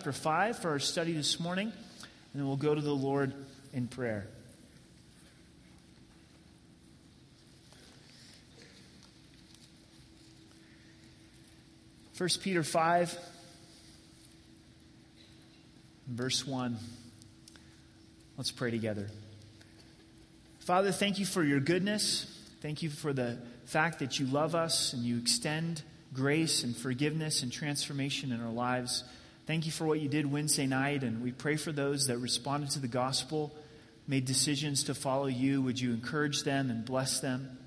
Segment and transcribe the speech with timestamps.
[0.00, 3.34] chapter 5 for our study this morning, and then we'll go to the Lord
[3.74, 4.26] in prayer.
[12.14, 13.18] First Peter 5,
[16.06, 16.78] verse 1.
[18.38, 19.06] Let's pray together.
[20.60, 22.24] Father, thank you for your goodness.
[22.62, 23.36] Thank you for the
[23.66, 25.82] fact that you love us and you extend
[26.14, 29.04] grace and forgiveness and transformation in our lives.
[29.50, 32.70] Thank you for what you did Wednesday night, and we pray for those that responded
[32.70, 33.52] to the gospel,
[34.06, 35.60] made decisions to follow you.
[35.60, 37.58] Would you encourage them and bless them?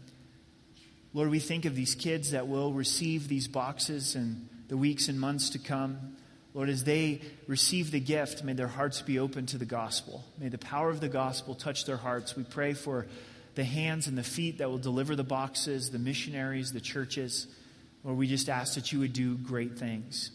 [1.13, 5.19] Lord, we think of these kids that will receive these boxes in the weeks and
[5.19, 6.15] months to come.
[6.53, 10.23] Lord, as they receive the gift, may their hearts be open to the gospel.
[10.37, 12.33] May the power of the gospel touch their hearts.
[12.37, 13.07] We pray for
[13.55, 17.45] the hands and the feet that will deliver the boxes, the missionaries, the churches.
[18.05, 20.31] Lord, we just ask that you would do great things.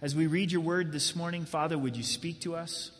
[0.00, 2.92] As we read your word this morning, Father, would you speak to us?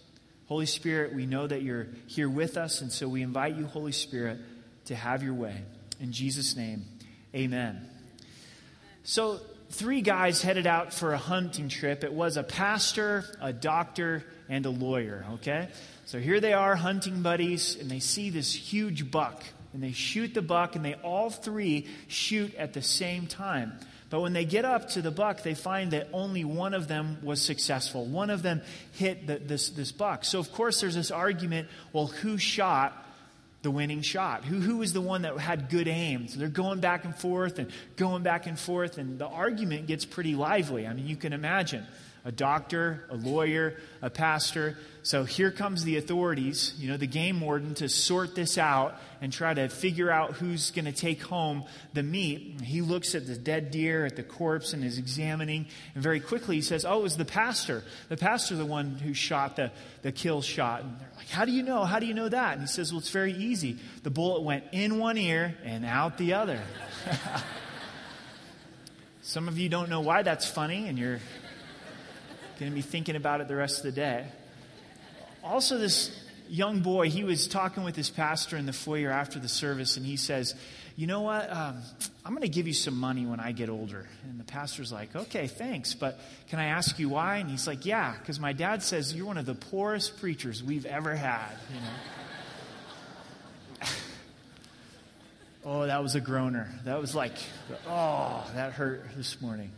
[0.47, 3.93] Holy Spirit, we know that you're here with us, and so we invite you, Holy
[3.93, 4.39] Spirit,
[4.87, 5.63] to have your way.
[6.01, 6.87] In Jesus' name,
[7.33, 7.89] amen.
[9.05, 9.39] So,
[9.71, 12.03] three guys headed out for a hunting trip.
[12.03, 15.69] It was a pastor, a doctor, and a lawyer, okay?
[16.07, 19.45] So here they are, hunting buddies, and they see this huge buck.
[19.73, 23.79] And they shoot the buck, and they all three shoot at the same time.
[24.11, 27.19] But when they get up to the buck, they find that only one of them
[27.23, 28.07] was successful.
[28.07, 30.25] One of them hit the, this, this buck.
[30.25, 33.05] So, of course, there's this argument well, who shot
[33.63, 34.45] the winning shot?
[34.45, 36.29] Who, who was the one that had good aim?
[36.29, 40.05] So they're going back and forth and going back and forth, and the argument gets
[40.05, 40.87] pretty lively.
[40.87, 41.85] I mean, you can imagine
[42.25, 44.77] a doctor, a lawyer, a pastor.
[45.03, 49.33] So here comes the authorities, you know, the game warden to sort this out and
[49.33, 52.61] try to figure out who's going to take home the meat.
[52.63, 55.67] He looks at the dead deer, at the corpse, and is examining.
[55.95, 57.83] And very quickly he says, Oh, it was the pastor.
[58.09, 59.71] The pastor, the one who shot the,
[60.03, 60.83] the kill shot.
[60.83, 61.85] And they're like, How do you know?
[61.85, 62.53] How do you know that?
[62.53, 63.79] And he says, Well, it's very easy.
[64.03, 66.61] The bullet went in one ear and out the other.
[69.23, 71.21] Some of you don't know why that's funny, and you're
[72.59, 74.27] going to be thinking about it the rest of the day.
[75.45, 76.11] Also, this
[76.49, 80.05] young boy, he was talking with his pastor in the foyer after the service, and
[80.05, 80.55] he says,
[80.97, 81.51] You know what?
[81.51, 81.81] Um,
[82.25, 84.07] I'm going to give you some money when I get older.
[84.25, 87.37] And the pastor's like, Okay, thanks, but can I ask you why?
[87.37, 90.87] And he's like, Yeah, because my dad says you're one of the poorest preachers we've
[90.87, 91.87] ever had, you know.
[95.65, 96.69] oh, that was a groaner.
[96.85, 97.35] That was like,
[97.87, 99.71] oh, that hurt this morning.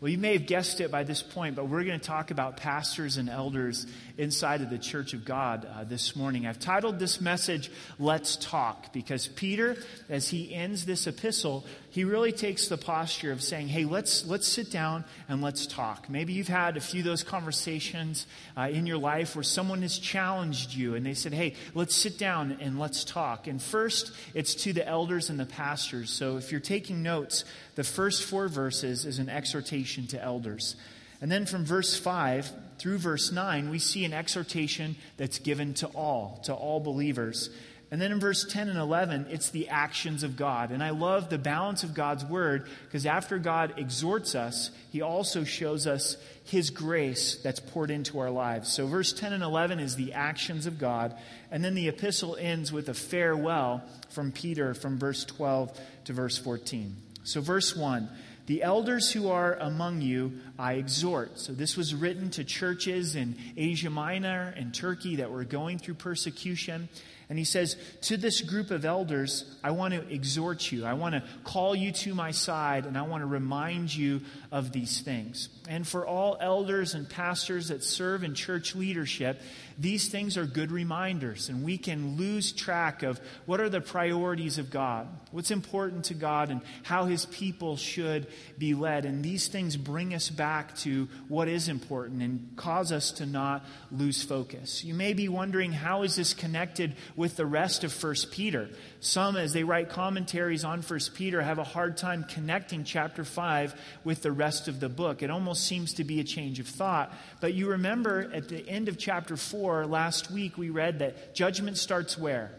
[0.00, 2.56] Well, you may have guessed it by this point, but we're going to talk about
[2.56, 6.46] pastors and elders inside of the church of God uh, this morning.
[6.46, 9.76] I've titled this message, Let's Talk, because Peter,
[10.08, 14.46] as he ends this epistle, he really takes the posture of saying, hey, let's, let's
[14.46, 16.08] sit down and let's talk.
[16.08, 19.98] Maybe you've had a few of those conversations uh, in your life where someone has
[19.98, 23.48] challenged you and they said, hey, let's sit down and let's talk.
[23.48, 26.10] And first, it's to the elders and the pastors.
[26.10, 30.76] So if you're taking notes, the first four verses is an exhortation to elders.
[31.20, 35.88] And then from verse 5 through verse 9, we see an exhortation that's given to
[35.88, 37.50] all, to all believers.
[37.92, 40.70] And then in verse 10 and 11, it's the actions of God.
[40.70, 45.42] And I love the balance of God's word because after God exhorts us, he also
[45.42, 48.72] shows us his grace that's poured into our lives.
[48.72, 51.16] So verse 10 and 11 is the actions of God.
[51.50, 56.38] And then the epistle ends with a farewell from Peter from verse 12 to verse
[56.38, 56.94] 14.
[57.24, 58.08] So verse 1
[58.50, 61.38] the elders who are among you, I exhort.
[61.38, 65.94] So, this was written to churches in Asia Minor and Turkey that were going through
[65.94, 66.88] persecution.
[67.30, 70.84] And he says, To this group of elders, I want to exhort you.
[70.84, 74.72] I want to call you to my side, and I want to remind you of
[74.72, 75.48] these things.
[75.68, 79.40] And for all elders and pastors that serve in church leadership,
[79.80, 84.58] these things are good reminders, and we can lose track of what are the priorities
[84.58, 88.26] of God, what's important to God, and how his people should
[88.58, 89.06] be led.
[89.06, 93.64] And these things bring us back to what is important and cause us to not
[93.90, 94.84] lose focus.
[94.84, 98.68] You may be wondering, how is this connected with the rest of 1 Peter?
[99.02, 103.74] Some, as they write commentaries on 1 Peter, have a hard time connecting chapter 5
[104.04, 105.22] with the rest of the book.
[105.22, 107.10] It almost seems to be a change of thought.
[107.40, 111.78] But you remember at the end of chapter 4, last week, we read that judgment
[111.78, 112.52] starts where?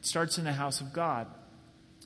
[0.00, 1.28] It starts in the house of God.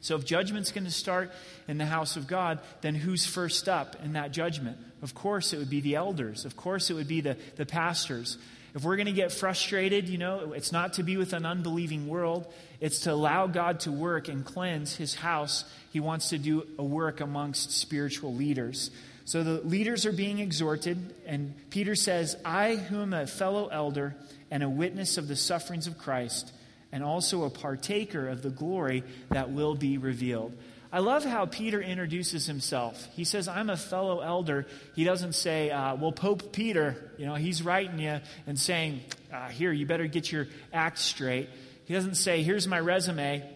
[0.00, 1.32] So if judgment's going to start
[1.66, 4.78] in the house of God, then who's first up in that judgment?
[5.02, 6.44] Of course, it would be the elders.
[6.44, 8.38] Of course, it would be the, the pastors.
[8.74, 12.06] If we're going to get frustrated, you know, it's not to be with an unbelieving
[12.06, 12.46] world.
[12.80, 15.64] It's to allow God to work and cleanse his house.
[15.92, 18.90] He wants to do a work amongst spiritual leaders.
[19.24, 24.16] So the leaders are being exhorted, and Peter says, I, who am a fellow elder
[24.50, 26.52] and a witness of the sufferings of Christ,
[26.90, 30.52] and also a partaker of the glory that will be revealed.
[30.92, 33.06] I love how Peter introduces himself.
[33.14, 34.66] He says, I'm a fellow elder.
[34.96, 39.00] He doesn't say, uh, well, Pope Peter, you know, he's writing you and saying,
[39.32, 41.48] uh, here, you better get your act straight.
[41.84, 43.48] He doesn't say, here's my resume.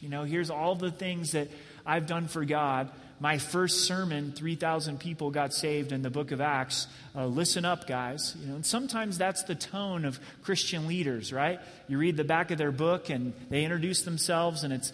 [0.00, 1.48] You know, here's all the things that
[1.86, 2.90] I've done for God
[3.20, 6.86] my first sermon, 3,000 people got saved in the book of Acts.
[7.16, 8.36] Uh, listen up, guys.
[8.40, 11.60] You know, and sometimes that's the tone of Christian leaders, right?
[11.88, 14.92] You read the back of their book and they introduce themselves, and it's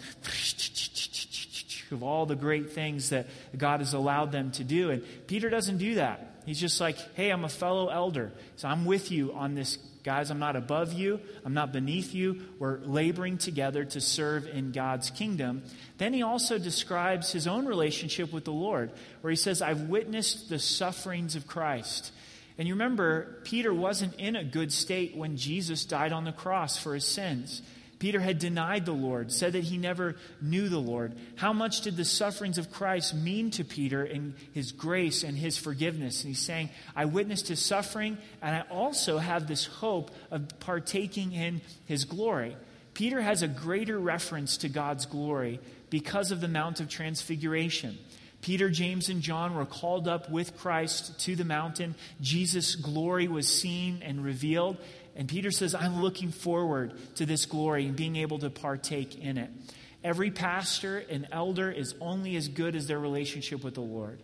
[1.91, 3.27] of all the great things that
[3.57, 4.89] God has allowed them to do.
[4.89, 6.41] And Peter doesn't do that.
[6.45, 8.31] He's just like, hey, I'm a fellow elder.
[8.55, 11.19] So I'm with you on this Guys, I'm not above you.
[11.43, 12.43] I'm not beneath you.
[12.59, 15.63] We're laboring together to serve in God's kingdom.
[15.97, 18.91] Then he also describes his own relationship with the Lord,
[19.21, 22.11] where he says, I've witnessed the sufferings of Christ.
[22.59, 26.77] And you remember, Peter wasn't in a good state when Jesus died on the cross
[26.77, 27.63] for his sins.
[27.97, 31.15] Peter had denied the Lord, said that he never knew the Lord.
[31.35, 35.57] How much did the sufferings of Christ mean to Peter in his grace and his
[35.57, 36.21] forgiveness?
[36.23, 41.31] And he's saying, I witnessed his suffering, and I also have this hope of partaking
[41.31, 42.57] in his glory.
[42.93, 45.59] Peter has a greater reference to God's glory
[45.89, 47.97] because of the Mount of Transfiguration.
[48.41, 51.95] Peter, James, and John were called up with Christ to the mountain.
[52.21, 54.77] Jesus' glory was seen and revealed.
[55.15, 59.37] And Peter says, I'm looking forward to this glory and being able to partake in
[59.37, 59.49] it.
[60.03, 64.21] Every pastor and elder is only as good as their relationship with the Lord,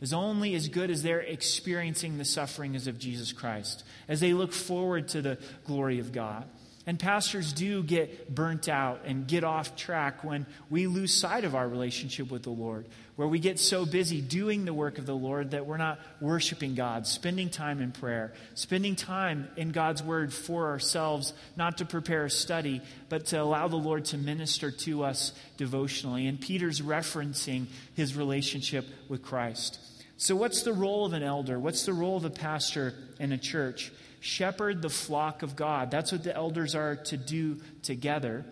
[0.00, 4.52] is only as good as they're experiencing the sufferings of Jesus Christ, as they look
[4.52, 6.48] forward to the glory of God.
[6.84, 11.54] And pastors do get burnt out and get off track when we lose sight of
[11.54, 15.14] our relationship with the Lord, where we get so busy doing the work of the
[15.14, 20.32] Lord that we're not worshiping God, spending time in prayer, spending time in God's Word
[20.32, 25.04] for ourselves, not to prepare a study, but to allow the Lord to minister to
[25.04, 26.26] us devotionally.
[26.26, 29.78] And Peter's referencing his relationship with Christ.
[30.16, 31.58] So, what's the role of an elder?
[31.58, 33.92] What's the role of a pastor in a church?
[34.22, 35.90] Shepherd the flock of God.
[35.90, 38.44] That's what the elders are to do together.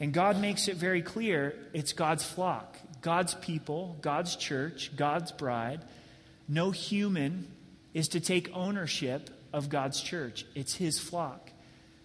[0.00, 5.80] And God makes it very clear it's God's flock, God's people, God's church, God's bride.
[6.48, 7.46] No human
[7.94, 11.50] is to take ownership of God's church, it's His flock.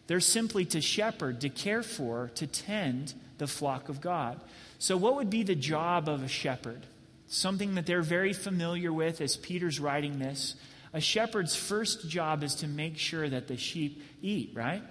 [0.05, 4.39] They're simply to shepherd, to care for, to tend the flock of God.
[4.77, 6.85] So, what would be the job of a shepherd?
[7.27, 10.55] Something that they're very familiar with as Peter's writing this.
[10.93, 14.81] A shepherd's first job is to make sure that the sheep eat, right?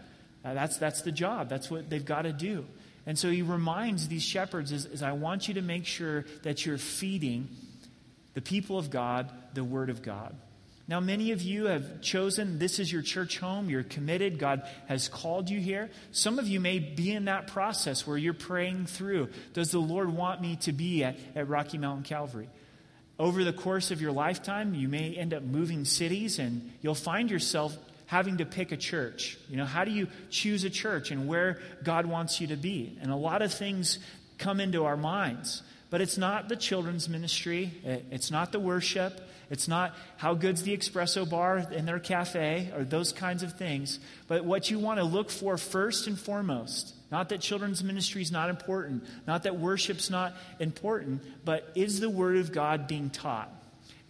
[0.45, 1.49] Uh, that's, that's the job.
[1.49, 2.65] That's what they've got to do.
[3.07, 6.67] And so he reminds these shepherds is, is I want you to make sure that
[6.67, 7.49] you're feeding
[8.35, 10.37] the people of God the word of God.
[10.87, 13.69] Now, many of you have chosen this is your church home.
[13.69, 14.39] You're committed.
[14.39, 15.91] God has called you here.
[16.13, 20.11] Some of you may be in that process where you're praying through Does the Lord
[20.11, 22.49] want me to be at, at Rocky Mountain Calvary?
[23.19, 27.31] Over the course of your lifetime, you may end up moving cities and you'll find
[27.31, 27.77] yourself
[28.07, 29.37] having to pick a church.
[29.51, 32.97] You know, how do you choose a church and where God wants you to be?
[33.03, 33.99] And a lot of things
[34.39, 35.63] come into our minds.
[35.91, 37.73] But it's not the children's ministry,
[38.11, 39.21] it's not the worship,
[39.51, 43.99] it's not how good's the espresso bar in their cafe or those kinds of things.
[44.27, 48.31] But what you want to look for first and foremost not that children's ministry is
[48.31, 53.51] not important, not that worship's not important, but is the Word of God being taught?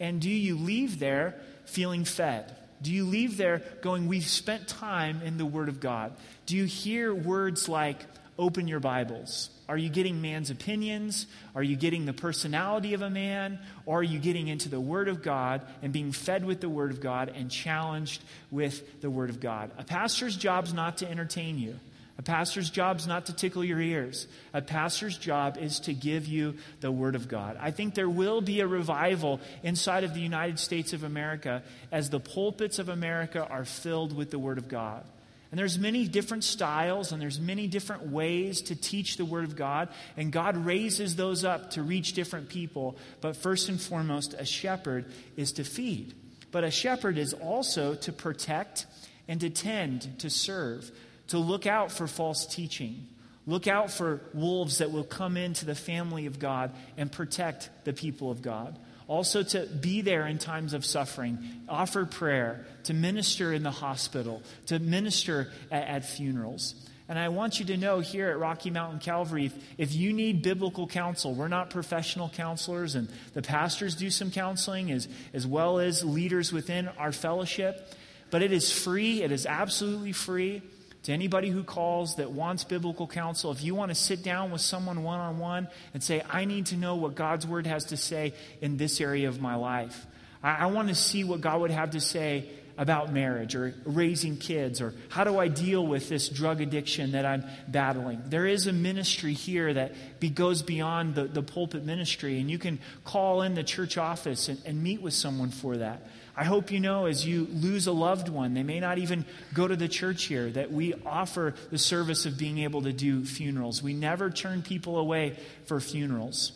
[0.01, 2.55] And do you leave there feeling fed?
[2.83, 6.13] Do you leave there going, We've spent time in the Word of God?
[6.47, 8.05] Do you hear words like,
[8.39, 9.51] Open your Bibles?
[9.69, 11.27] Are you getting man's opinions?
[11.55, 13.59] Are you getting the personality of a man?
[13.85, 16.91] Or are you getting into the Word of God and being fed with the Word
[16.91, 19.73] of God and challenged with the Word of God?
[19.77, 21.79] A pastor's job is not to entertain you.
[22.19, 24.27] A pastor's job is not to tickle your ears.
[24.53, 27.57] A pastor's job is to give you the Word of God.
[27.61, 32.11] I think there will be a revival inside of the United States of America as
[32.11, 35.05] the pulpits of America are filled with the Word of God.
[35.53, 39.55] And there's many different styles and there's many different ways to teach the Word of
[39.55, 39.89] God.
[40.17, 42.99] And God raises those up to reach different people.
[43.21, 45.07] But first and foremost, a shepherd
[45.37, 46.15] is to feed.
[46.51, 48.87] But a shepherd is also to protect
[49.29, 50.91] and to tend, to serve
[51.29, 53.07] to look out for false teaching.
[53.47, 57.95] Look out for wolves that will come into the family of God and protect the
[57.95, 58.79] people of God.
[59.07, 64.43] Also, to be there in times of suffering, offer prayer, to minister in the hospital,
[64.67, 66.75] to minister at, at funerals.
[67.09, 70.43] And I want you to know here at Rocky Mountain Calvary, if, if, you need
[70.43, 75.79] biblical counsel, we're not professional counselors, and the pastors do some counseling as, as well
[75.79, 77.95] as leaders within our fellowship.
[78.31, 80.61] But it is free, it is absolutely free
[81.05, 83.53] to anybody who calls that wants biblical counsel.
[83.53, 86.67] If you want to sit down with someone one on one and say, I need
[86.67, 90.07] to know what God's word has to say in this area of my life,
[90.43, 94.37] I, I want to see what God would have to say about marriage or raising
[94.37, 98.23] kids or how do I deal with this drug addiction that I'm battling.
[98.27, 102.59] There is a ministry here that be, goes beyond the, the pulpit ministry, and you
[102.59, 106.07] can call in the church office and, and meet with someone for that.
[106.39, 109.67] I hope you know as you lose a loved one, they may not even go
[109.67, 113.83] to the church here, that we offer the service of being able to do funerals.
[113.83, 116.53] We never turn people away for funerals.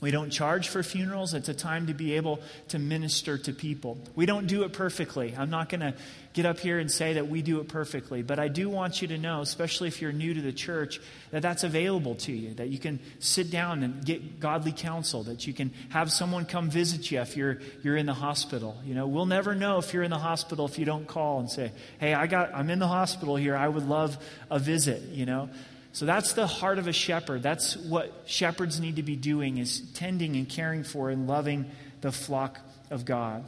[0.00, 1.32] We don't charge for funerals.
[1.32, 3.98] It's a time to be able to minister to people.
[4.16, 5.32] We don't do it perfectly.
[5.38, 5.94] I'm not going to
[6.34, 9.08] get up here and say that we do it perfectly, but I do want you
[9.08, 11.00] to know, especially if you're new to the church,
[11.30, 15.46] that that's available to you, that you can sit down and get godly counsel, that
[15.46, 18.76] you can have someone come visit you if you're, you're in the hospital.
[18.84, 21.48] You know, we'll never know if you're in the hospital if you don't call and
[21.48, 23.56] say, hey, I got, I'm in the hospital here.
[23.56, 24.18] I would love
[24.50, 25.48] a visit, you know.
[25.92, 27.44] So that's the heart of a shepherd.
[27.44, 32.10] That's what shepherds need to be doing is tending and caring for and loving the
[32.10, 32.58] flock
[32.90, 33.44] of God.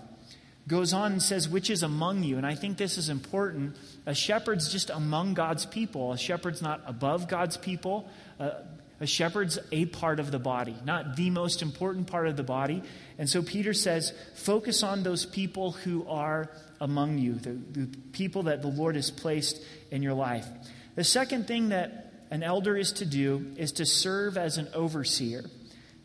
[0.69, 2.39] Goes on and says, which is among you.
[2.39, 3.77] And I think this is important.
[4.05, 6.13] A shepherd's just among God's people.
[6.13, 8.09] A shepherd's not above God's people.
[8.41, 8.51] Uh,
[8.99, 12.83] a shepherd's a part of the body, not the most important part of the body.
[13.19, 18.45] And so Peter says, focus on those people who are among you, the, the people
[18.45, 20.47] that the Lord has placed in your life.
[20.95, 25.45] The second thing that an elder is to do is to serve as an overseer.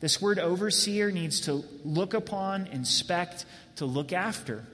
[0.01, 3.45] This word overseer needs to look upon, inspect,
[3.77, 4.65] to look after.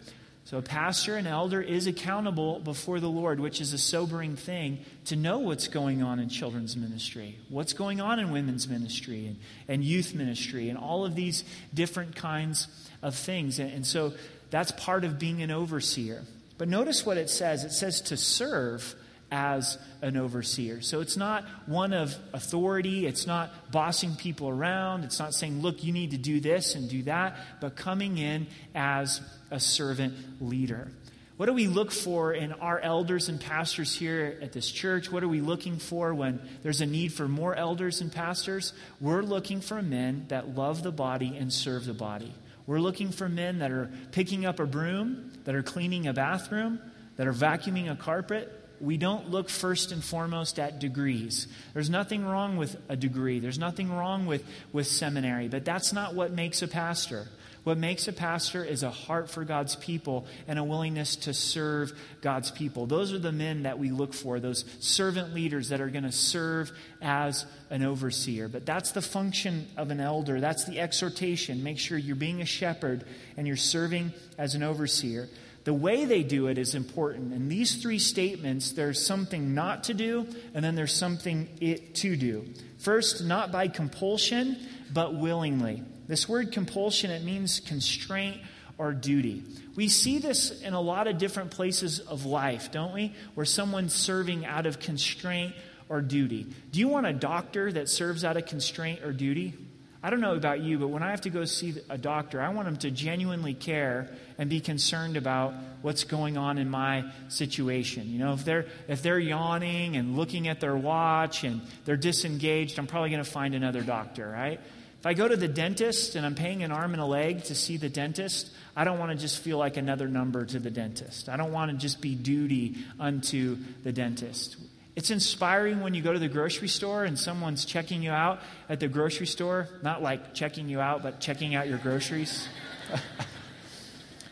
[0.46, 4.80] So a pastor, an elder, is accountable before the Lord, which is a sobering thing
[5.06, 9.38] to know what's going on in children's ministry, what's going on in women's ministry and,
[9.68, 11.44] and youth ministry, and all of these
[11.74, 12.70] different kinds
[13.02, 13.60] of things.
[13.60, 14.14] And, and so
[14.50, 16.24] that's part of being an overseer.
[16.58, 18.96] But notice what it says it says to serve
[19.32, 20.82] as an overseer.
[20.82, 25.84] So it's not one of authority, it's not bossing people around, it's not saying, look,
[25.84, 30.90] you need to do this and do that, but coming in as a servant leader.
[31.38, 35.12] What do we look for in our elders and pastors here at this church?
[35.12, 38.74] What are we looking for when there's a need for more elders and pastors?
[39.00, 42.34] We're looking for men that love the body and serve the body.
[42.66, 46.80] We're looking for men that are picking up a broom, that are cleaning a bathroom,
[47.18, 51.48] that are vacuuming a carpet, we don't look first and foremost at degrees.
[51.74, 56.16] There's nothing wrong with a degree, there's nothing wrong with, with seminary, but that's not
[56.16, 57.28] what makes a pastor.
[57.68, 61.92] What makes a pastor is a heart for God's people and a willingness to serve
[62.22, 62.86] God's people.
[62.86, 66.12] Those are the men that we look for, those servant leaders that are going to
[66.14, 68.48] serve as an overseer.
[68.48, 70.40] But that's the function of an elder.
[70.40, 71.62] That's the exhortation.
[71.62, 73.04] Make sure you're being a shepherd
[73.36, 75.28] and you're serving as an overseer.
[75.68, 77.34] The way they do it is important.
[77.34, 82.16] In these three statements, there's something not to do, and then there's something it to
[82.16, 82.46] do.
[82.78, 84.56] First, not by compulsion,
[84.94, 85.84] but willingly.
[86.08, 88.38] This word compulsion, it means constraint
[88.78, 89.44] or duty.
[89.76, 93.14] We see this in a lot of different places of life, don't we?
[93.34, 95.54] Where someone's serving out of constraint
[95.90, 96.48] or duty.
[96.72, 99.54] Do you want a doctor that serves out of constraint or duty?
[100.02, 102.48] I don't know about you, but when I have to go see a doctor, I
[102.50, 108.10] want them to genuinely care and be concerned about what's going on in my situation.
[108.10, 112.78] You know, if they're if they're yawning and looking at their watch and they're disengaged,
[112.80, 114.60] I'm probably going to find another doctor, right?
[115.00, 117.56] If I go to the dentist and I'm paying an arm and a leg to
[117.56, 121.30] see the dentist, I don't want to just feel like another number to the dentist.
[121.30, 124.58] I don't want to just be duty unto the dentist.
[124.96, 128.80] It's inspiring when you go to the grocery store and someone's checking you out at
[128.80, 129.68] the grocery store.
[129.84, 132.48] Not like checking you out, but checking out your groceries.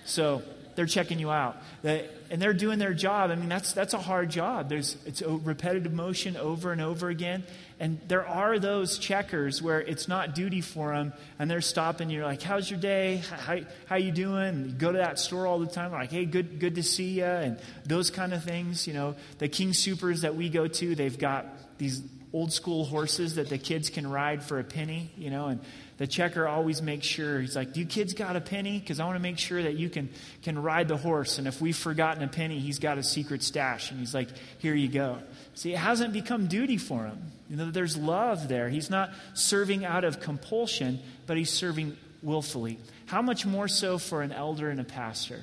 [0.05, 0.41] so
[0.75, 1.57] they're checking you out.
[1.83, 3.31] And they're doing their job.
[3.31, 4.67] I mean, that's, that's a hard job.
[4.69, 7.43] There's, it's a repetitive motion over and over again.
[7.79, 12.23] And there are those checkers where it's not duty for them, and they're stopping you.
[12.23, 13.17] like, how's your day?
[13.17, 14.65] How, how you doing?
[14.65, 15.91] You go to that store all the time.
[15.91, 17.25] like, hey, good, good to see you.
[17.25, 18.87] And those kind of things.
[18.87, 21.47] You know, the King Soopers that we go to, they've got
[21.77, 22.01] these
[22.35, 25.61] old school horses that the kids can ride for a penny, you know, and
[25.97, 28.77] the checker always makes sure he's like do you kids got a penny?
[28.77, 30.09] Because i want to make sure that you can
[30.43, 33.89] can ride the horse and if we've forgotten a penny he's got a secret stash.
[33.89, 34.27] And he's like
[34.59, 35.19] here you go.
[35.53, 37.31] See it hasn't become duty for him.
[37.49, 38.67] You know there's love there.
[38.67, 42.79] He's not serving out of compulsion but he's serving willfully.
[43.05, 45.39] How much more so for an elder and a pastor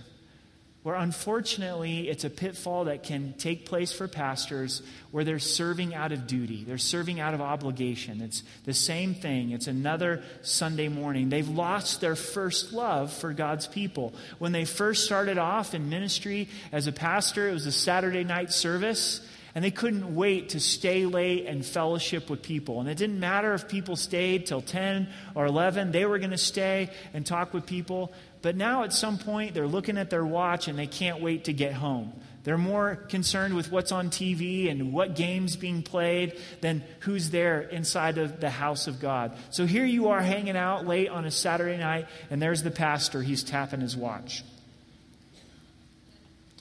[0.83, 6.11] where unfortunately it's a pitfall that can take place for pastors where they're serving out
[6.11, 8.21] of duty, they're serving out of obligation.
[8.21, 11.29] It's the same thing, it's another Sunday morning.
[11.29, 14.13] They've lost their first love for God's people.
[14.39, 18.53] When they first started off in ministry as a pastor, it was a Saturday night
[18.53, 19.27] service.
[19.55, 22.81] And they couldn't wait to stay late and fellowship with people.
[22.81, 26.39] And it didn't matter if people stayed till 10 or 11, they were going to
[26.39, 28.15] stay and talk with people.
[28.43, 31.53] But now at some point, they're looking at their watch and they can't wait to
[31.53, 32.13] get home.
[32.45, 37.61] They're more concerned with what's on TV and what game's being played than who's there
[37.61, 39.37] inside of the house of God.
[39.51, 43.23] So here you are hanging out late on a Saturday night, and there's the pastor.
[43.23, 44.43] He's tapping his watch.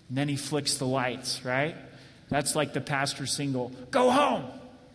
[0.08, 1.76] And then he flicks the lights, right?
[2.30, 4.46] That's like the pastor single go home,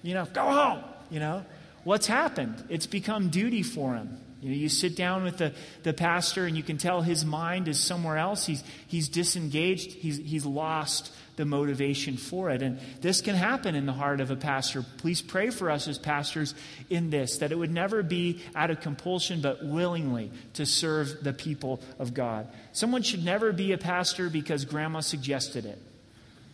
[0.03, 1.45] you know, go home, you know.
[1.83, 2.65] What's happened?
[2.69, 4.19] It's become duty for him.
[4.47, 7.67] You know, you sit down with the, the pastor and you can tell his mind
[7.67, 8.47] is somewhere else.
[8.47, 9.91] He's, he's disengaged.
[9.91, 12.63] He's, he's lost the motivation for it.
[12.63, 14.85] And this can happen in the heart of a pastor.
[14.99, 16.55] Please pray for us as pastors
[16.89, 21.33] in this, that it would never be out of compulsion, but willingly to serve the
[21.33, 22.47] people of God.
[22.71, 25.83] Someone should never be a pastor because grandma suggested it,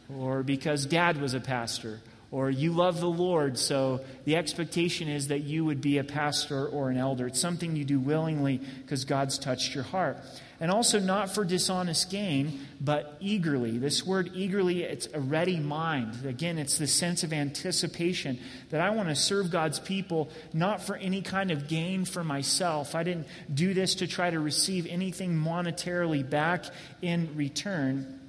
[0.08, 2.00] or because dad was a pastor,
[2.32, 6.66] or you love the Lord, so the expectation is that you would be a pastor
[6.66, 7.26] or an elder.
[7.26, 10.16] It's something you do willingly because God's touched your heart.
[10.58, 13.76] And also not for dishonest gain, but eagerly.
[13.76, 16.24] This word eagerly, it's a ready mind.
[16.24, 18.38] Again, it's the sense of anticipation
[18.70, 22.94] that I want to serve God's people not for any kind of gain for myself.
[22.94, 26.64] I didn't do this to try to receive anything monetarily back
[27.02, 28.20] in return.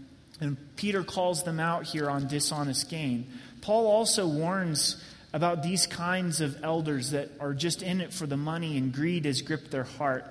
[0.42, 3.28] And Peter calls them out here on dishonest gain.
[3.64, 5.02] Paul also warns
[5.32, 9.24] about these kinds of elders that are just in it for the money and greed
[9.24, 10.26] has gripped their heart.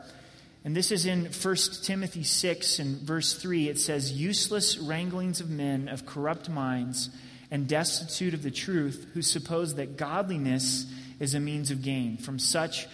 [0.64, 3.70] And this is in 1 Timothy 6 and verse 3.
[3.70, 7.08] It says, Useless wranglings of men of corrupt minds
[7.50, 10.84] and destitute of the truth, who suppose that godliness
[11.18, 12.18] is a means of gain.
[12.18, 12.86] From such,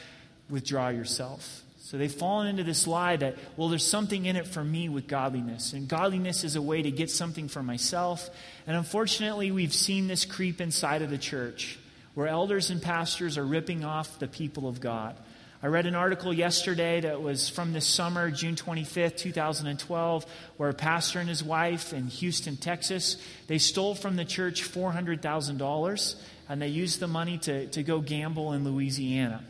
[0.48, 1.64] withdraw yourself.
[1.88, 5.06] So they've fallen into this lie that, well, there's something in it for me with
[5.06, 5.72] godliness.
[5.72, 8.28] And godliness is a way to get something for myself.
[8.66, 11.78] And unfortunately, we've seen this creep inside of the church
[12.12, 15.16] where elders and pastors are ripping off the people of God.
[15.62, 20.26] I read an article yesterday that was from this summer, June 25th, 2012,
[20.58, 26.14] where a pastor and his wife in Houston, Texas, they stole from the church $400,000
[26.50, 29.42] and they used the money to, to go gamble in Louisiana.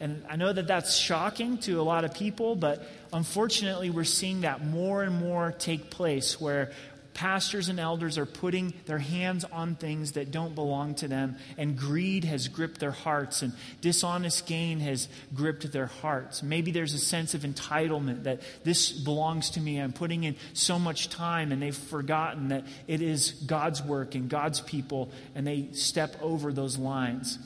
[0.00, 4.42] And I know that that's shocking to a lot of people, but unfortunately, we're seeing
[4.42, 6.70] that more and more take place where
[7.14, 11.76] pastors and elders are putting their hands on things that don't belong to them, and
[11.76, 16.44] greed has gripped their hearts, and dishonest gain has gripped their hearts.
[16.44, 19.80] Maybe there's a sense of entitlement that this belongs to me.
[19.80, 24.28] I'm putting in so much time, and they've forgotten that it is God's work and
[24.28, 27.40] God's people, and they step over those lines.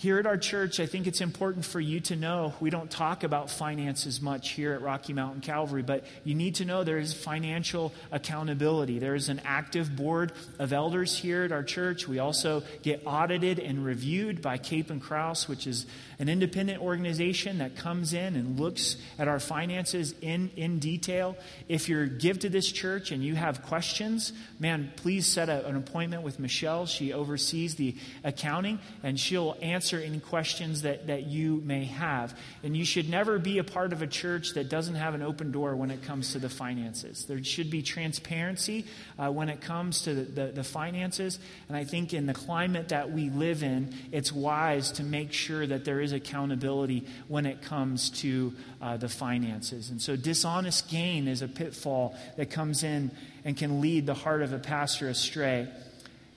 [0.00, 3.22] Here at our church, I think it's important for you to know we don't talk
[3.22, 7.12] about finances much here at Rocky Mountain Calvary, but you need to know there is
[7.12, 8.98] financial accountability.
[8.98, 12.08] There is an active board of elders here at our church.
[12.08, 15.84] We also get audited and reviewed by Capin Crouse, which is
[16.18, 21.36] an independent organization that comes in and looks at our finances in, in detail.
[21.68, 25.76] If you're give to this church and you have questions, man, please set a, an
[25.76, 26.86] appointment with Michelle.
[26.86, 32.38] She oversees the accounting and she'll answer any questions that, that you may have.
[32.62, 35.52] And you should never be a part of a church that doesn't have an open
[35.52, 37.24] door when it comes to the finances.
[37.24, 38.84] There should be transparency
[39.18, 41.38] uh, when it comes to the, the, the finances.
[41.68, 45.66] And I think in the climate that we live in, it's wise to make sure
[45.66, 49.90] that there is is accountability when it comes to uh, the finances.
[49.90, 53.10] And so, dishonest gain is a pitfall that comes in
[53.44, 55.68] and can lead the heart of a pastor astray.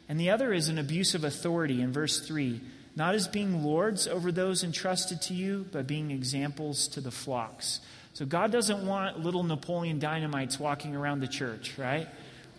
[0.10, 2.62] And the other is an abuse of authority in verse 3
[2.96, 7.80] not as being lords over those entrusted to you, but being examples to the flocks.
[8.14, 12.08] So, God doesn't want little Napoleon dynamites walking around the church, right?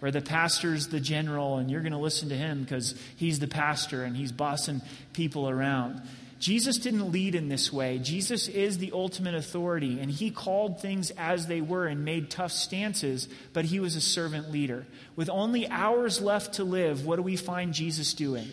[0.00, 3.46] Where the pastor's the general and you're going to listen to him because he's the
[3.46, 6.02] pastor and he's bossing people around.
[6.40, 7.98] Jesus didn't lead in this way.
[7.98, 12.52] Jesus is the ultimate authority, and he called things as they were and made tough
[12.52, 14.84] stances, but he was a servant leader.
[15.16, 18.48] With only hours left to live, what do we find Jesus doing?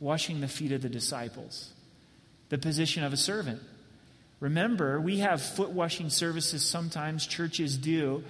[0.00, 1.72] Washing the feet of the disciples,
[2.48, 3.60] the position of a servant.
[4.40, 8.22] Remember, we have foot washing services sometimes, churches do,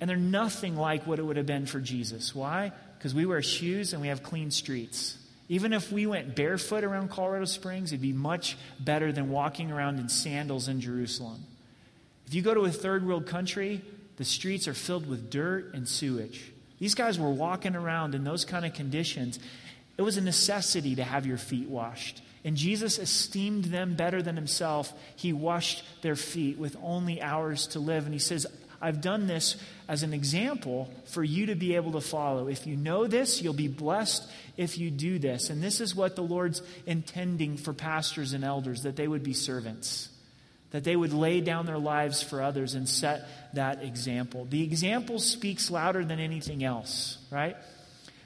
[0.00, 2.34] and they're nothing like what it would have been for Jesus.
[2.34, 2.72] Why?
[2.98, 5.16] Because we wear shoes and we have clean streets.
[5.48, 10.00] Even if we went barefoot around Colorado Springs, it'd be much better than walking around
[10.00, 11.44] in sandals in Jerusalem.
[12.26, 13.82] If you go to a third world country,
[14.16, 16.52] the streets are filled with dirt and sewage.
[16.78, 19.38] These guys were walking around in those kind of conditions.
[19.98, 22.22] It was a necessity to have your feet washed.
[22.44, 24.92] And Jesus esteemed them better than himself.
[25.16, 28.04] He washed their feet with only hours to live.
[28.04, 28.46] And he says,
[28.80, 32.48] I've done this as an example for you to be able to follow.
[32.48, 35.50] If you know this, you'll be blessed if you do this.
[35.50, 39.34] And this is what the Lord's intending for pastors and elders that they would be
[39.34, 40.08] servants,
[40.72, 44.46] that they would lay down their lives for others and set that example.
[44.46, 47.56] The example speaks louder than anything else, right?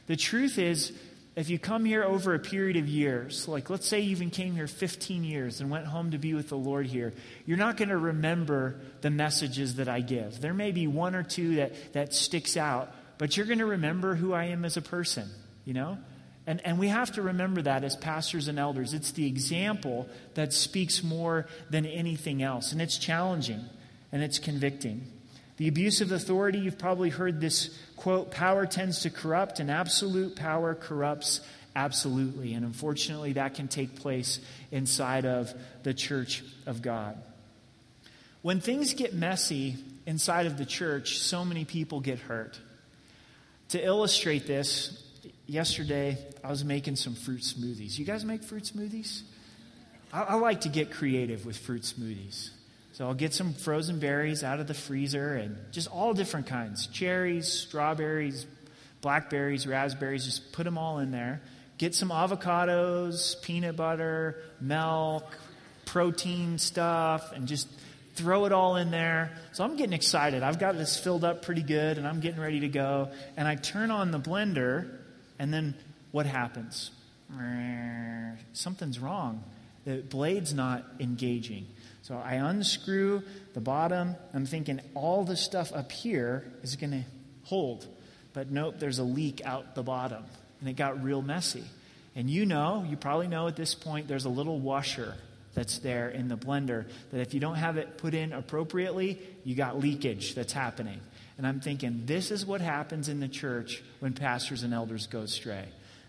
[0.06, 0.90] The truth is,
[1.36, 4.54] if you come here over a period of years, like let's say you even came
[4.54, 7.12] here 15 years and went home to be with the Lord here,
[7.44, 10.40] you're not going to remember the messages that I give.
[10.40, 14.14] There may be one or two that, that sticks out, but you're going to remember
[14.14, 15.28] who I am as a person,
[15.66, 15.98] you know?
[16.46, 18.94] And, and we have to remember that as pastors and elders.
[18.94, 22.72] It's the example that speaks more than anything else.
[22.72, 23.62] And it's challenging
[24.10, 25.06] and it's convicting.
[25.56, 30.36] The abuse of authority, you've probably heard this quote power tends to corrupt, and absolute
[30.36, 31.40] power corrupts
[31.74, 32.54] absolutely.
[32.54, 34.40] And unfortunately, that can take place
[34.70, 37.16] inside of the church of God.
[38.42, 42.58] When things get messy inside of the church, so many people get hurt.
[43.70, 45.02] To illustrate this,
[45.46, 47.98] yesterday I was making some fruit smoothies.
[47.98, 49.22] You guys make fruit smoothies?
[50.12, 52.50] I, I like to get creative with fruit smoothies.
[52.96, 56.86] So I'll get some frozen berries out of the freezer and just all different kinds
[56.86, 58.46] cherries, strawberries,
[59.02, 61.42] blackberries, raspberries, just put them all in there.
[61.76, 65.36] Get some avocados, peanut butter, milk,
[65.84, 67.68] protein stuff, and just
[68.14, 69.30] throw it all in there.
[69.52, 70.42] So I'm getting excited.
[70.42, 73.10] I've got this filled up pretty good, and I'm getting ready to go.
[73.36, 74.88] And I turn on the blender,
[75.38, 75.74] and then
[76.12, 76.92] what happens?
[78.54, 79.44] Something's wrong.
[79.84, 81.66] The blade's not engaging.
[82.06, 83.22] So I unscrew
[83.54, 84.14] the bottom.
[84.32, 87.02] I'm thinking all the stuff up here is going to
[87.42, 87.84] hold.
[88.32, 90.22] But nope, there's a leak out the bottom.
[90.60, 91.64] And it got real messy.
[92.14, 95.16] And you know, you probably know at this point, there's a little washer
[95.54, 99.56] that's there in the blender that if you don't have it put in appropriately, you
[99.56, 101.00] got leakage that's happening.
[101.38, 105.22] And I'm thinking, this is what happens in the church when pastors and elders go
[105.22, 105.64] astray.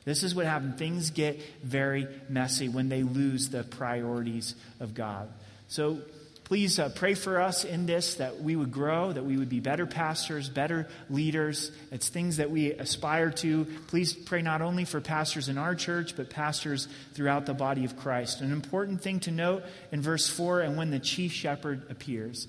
[0.05, 0.77] This is what happens.
[0.77, 5.27] Things get very messy when they lose the priorities of God.
[5.67, 5.99] So
[6.45, 9.59] please uh, pray for us in this that we would grow, that we would be
[9.59, 11.71] better pastors, better leaders.
[11.91, 13.65] It's things that we aspire to.
[13.87, 17.97] Please pray not only for pastors in our church, but pastors throughout the body of
[17.97, 18.39] Christ.
[18.39, 22.47] An important thing to note in verse 4 and when the chief shepherd appears.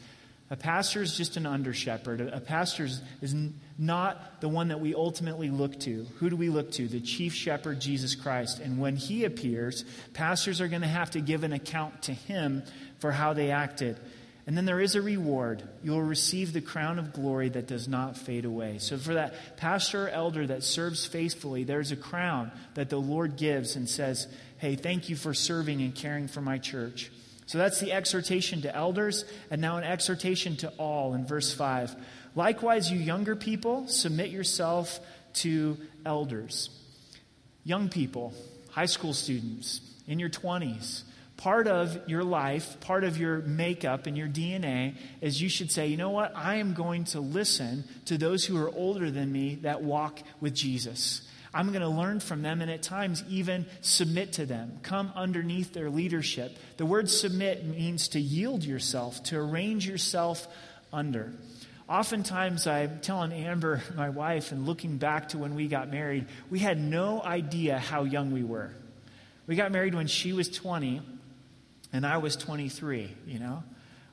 [0.51, 2.23] A pastor is just an under shepherd.
[2.23, 2.89] A pastor
[3.21, 3.35] is
[3.77, 6.07] not the one that we ultimately look to.
[6.19, 6.89] Who do we look to?
[6.89, 8.59] The chief shepherd, Jesus Christ.
[8.59, 9.85] And when he appears,
[10.15, 12.63] pastors are going to have to give an account to him
[12.99, 13.99] for how they acted.
[14.47, 15.63] And then there is a reward.
[15.83, 18.79] You will receive the crown of glory that does not fade away.
[18.79, 23.37] So, for that pastor or elder that serves faithfully, there's a crown that the Lord
[23.37, 27.11] gives and says, Hey, thank you for serving and caring for my church.
[27.49, 31.97] So, that's the exhortation to elders, and now an exhortation to all in verse 5.
[32.35, 35.01] Likewise, you younger people, submit yourself
[35.37, 36.69] to elders.
[37.65, 38.35] Young people,
[38.71, 41.05] high school students, in your 20s,
[41.39, 45.87] part of your life, part of your makeup and your DNA is you should say,
[45.87, 46.37] you know what?
[46.37, 50.53] I am going to listen to those who are older than me that walk with
[50.53, 51.23] Jesus.
[51.53, 55.73] I'm going to learn from them and at times even submit to them, come underneath
[55.73, 56.57] their leadership.
[56.77, 60.47] The word submit means to yield yourself, to arrange yourself
[60.93, 61.33] under.
[61.89, 66.59] Oftentimes, I'm telling Amber, my wife, and looking back to when we got married, we
[66.59, 68.71] had no idea how young we were.
[69.47, 71.01] We got married when she was 20,
[71.93, 73.63] and I was 23, you know?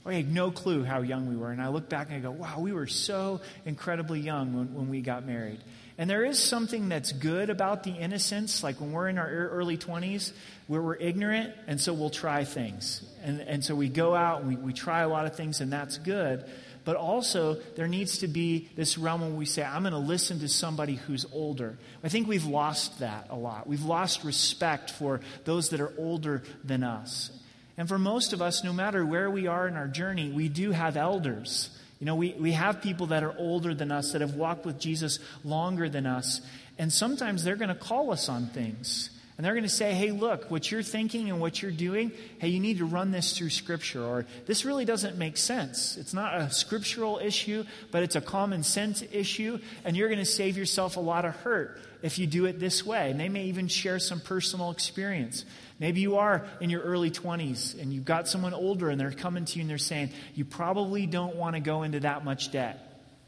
[0.06, 1.52] We had no clue how young we were.
[1.52, 4.90] And I look back and I go, wow, we were so incredibly young when, when
[4.90, 5.60] we got married.
[5.98, 9.78] And there is something that's good about the innocence, like when we're in our early
[9.78, 10.34] 20s,
[10.68, 13.02] where we're ignorant, and so we'll try things.
[13.24, 15.72] And, and so we go out and we, we try a lot of things, and
[15.72, 16.44] that's good.
[16.84, 20.40] But also, there needs to be this realm when we say, I'm going to listen
[20.40, 21.78] to somebody who's older.
[22.04, 23.66] I think we've lost that a lot.
[23.66, 27.32] We've lost respect for those that are older than us.
[27.78, 30.72] And for most of us, no matter where we are in our journey, we do
[30.72, 31.70] have elders.
[32.00, 34.80] You know, we, we have people that are older than us, that have walked with
[34.80, 36.42] Jesus longer than us.
[36.78, 39.10] And sometimes they're going to call us on things.
[39.38, 42.48] And they're going to say, hey, look, what you're thinking and what you're doing, hey,
[42.48, 44.02] you need to run this through Scripture.
[44.02, 45.98] Or this really doesn't make sense.
[45.98, 49.60] It's not a scriptural issue, but it's a common sense issue.
[49.84, 52.86] And you're going to save yourself a lot of hurt if you do it this
[52.86, 53.12] way.
[53.12, 55.44] And they may even share some personal experience.
[55.80, 59.46] Maybe you are in your early 20s and you've got someone older and they're coming
[59.46, 62.80] to you and they're saying, You probably don't want to go into that much debt.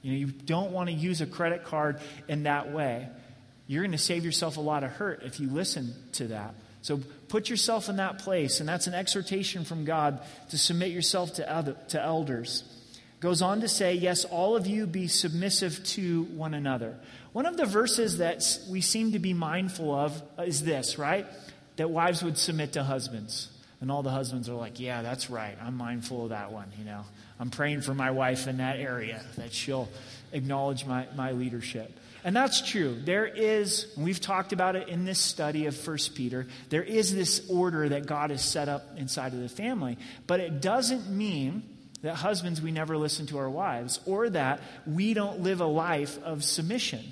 [0.01, 3.09] You know, you don't want to use a credit card in that way.
[3.67, 6.55] You're going to save yourself a lot of hurt if you listen to that.
[6.81, 11.33] So put yourself in that place, and that's an exhortation from God to submit yourself
[11.33, 12.63] to, other, to elders.
[13.19, 16.95] Goes on to say, Yes, all of you be submissive to one another.
[17.33, 21.25] One of the verses that we seem to be mindful of is this, right?
[21.77, 23.49] That wives would submit to husbands.
[23.79, 25.57] And all the husbands are like, Yeah, that's right.
[25.61, 27.03] I'm mindful of that one, you know.
[27.39, 29.87] I'm praying for my wife in that area, that she'll
[30.31, 31.91] acknowledge my, my leadership.
[32.23, 32.97] And that's true.
[33.05, 37.47] There is, we've talked about it in this study of First Peter, there is this
[37.49, 39.97] order that God has set up inside of the family.
[40.25, 41.63] But it doesn't mean
[42.01, 46.21] that husbands, we never listen to our wives, or that we don't live a life
[46.23, 47.03] of submission.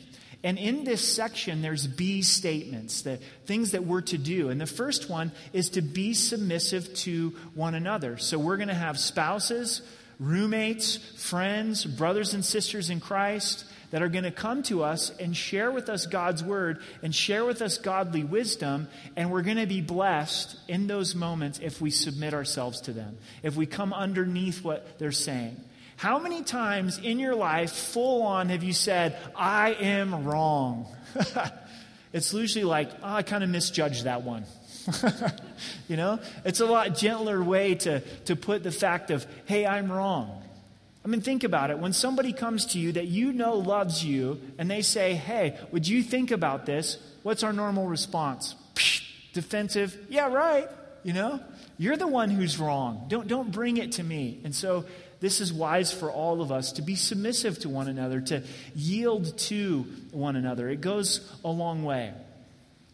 [0.45, 4.49] And in this section, there's B statements, the things that we're to do.
[4.49, 8.19] And the first one is to be submissive to one another.
[8.19, 9.81] So we're going to have spouses,
[10.19, 15.35] roommates, friends, brothers and sisters in Christ that are going to come to us and
[15.35, 18.87] share with us God's word and share with us godly wisdom.
[19.15, 23.17] And we're going to be blessed in those moments if we submit ourselves to them,
[23.41, 25.59] if we come underneath what they're saying.
[25.97, 30.87] How many times in your life, full on, have you said, I am wrong?
[32.13, 34.45] it's usually like, oh, I kind of misjudged that one.
[35.87, 36.19] you know?
[36.43, 40.43] It's a lot gentler way to, to put the fact of, hey, I'm wrong.
[41.05, 41.77] I mean, think about it.
[41.77, 45.87] When somebody comes to you that you know loves you and they say, Hey, would
[45.87, 46.97] you think about this?
[47.21, 48.55] What's our normal response?
[49.31, 49.95] Defensive.
[50.09, 50.67] Yeah, right.
[51.03, 51.39] You know,
[51.77, 53.05] you're the one who's wrong.
[53.07, 54.39] Don't, don't bring it to me.
[54.43, 54.85] And so,
[55.19, 58.43] this is wise for all of us to be submissive to one another, to
[58.75, 60.69] yield to one another.
[60.69, 62.13] It goes a long way.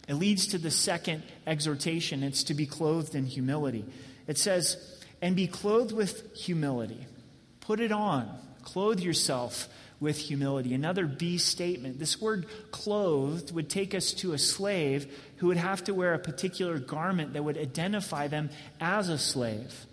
[0.08, 3.86] It leads to the second exhortation it's to be clothed in humility.
[4.28, 4.78] It says,
[5.22, 7.06] and be clothed with humility.
[7.62, 8.30] Put it on.
[8.64, 9.68] Clothe yourself
[10.00, 10.74] with humility.
[10.74, 12.00] Another B statement.
[12.00, 15.06] This word clothed would take us to a slave
[15.38, 19.86] who would have to wear a particular garment that would identify them as a slave.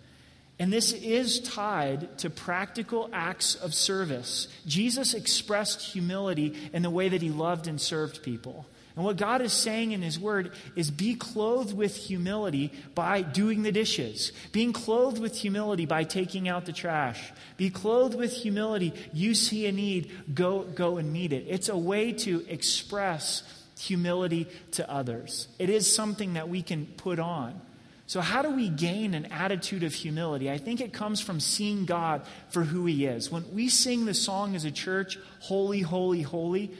[0.59, 4.49] And this is tied to practical acts of service.
[4.66, 8.66] Jesus expressed humility in the way that he loved and served people.
[8.99, 13.62] And what God is saying in His Word is be clothed with humility by doing
[13.62, 18.92] the dishes, being clothed with humility by taking out the trash, be clothed with humility.
[19.12, 21.47] You see a need, go, go and meet it.
[21.49, 23.44] It's a way to express
[23.79, 25.47] humility to others.
[25.61, 27.61] It is something that we can put on.
[28.09, 30.51] So, how do we gain an attitude of humility?
[30.51, 33.31] I think it comes from seeing God for who He is.
[33.31, 36.71] When we sing the song as a church, Holy, Holy, Holy,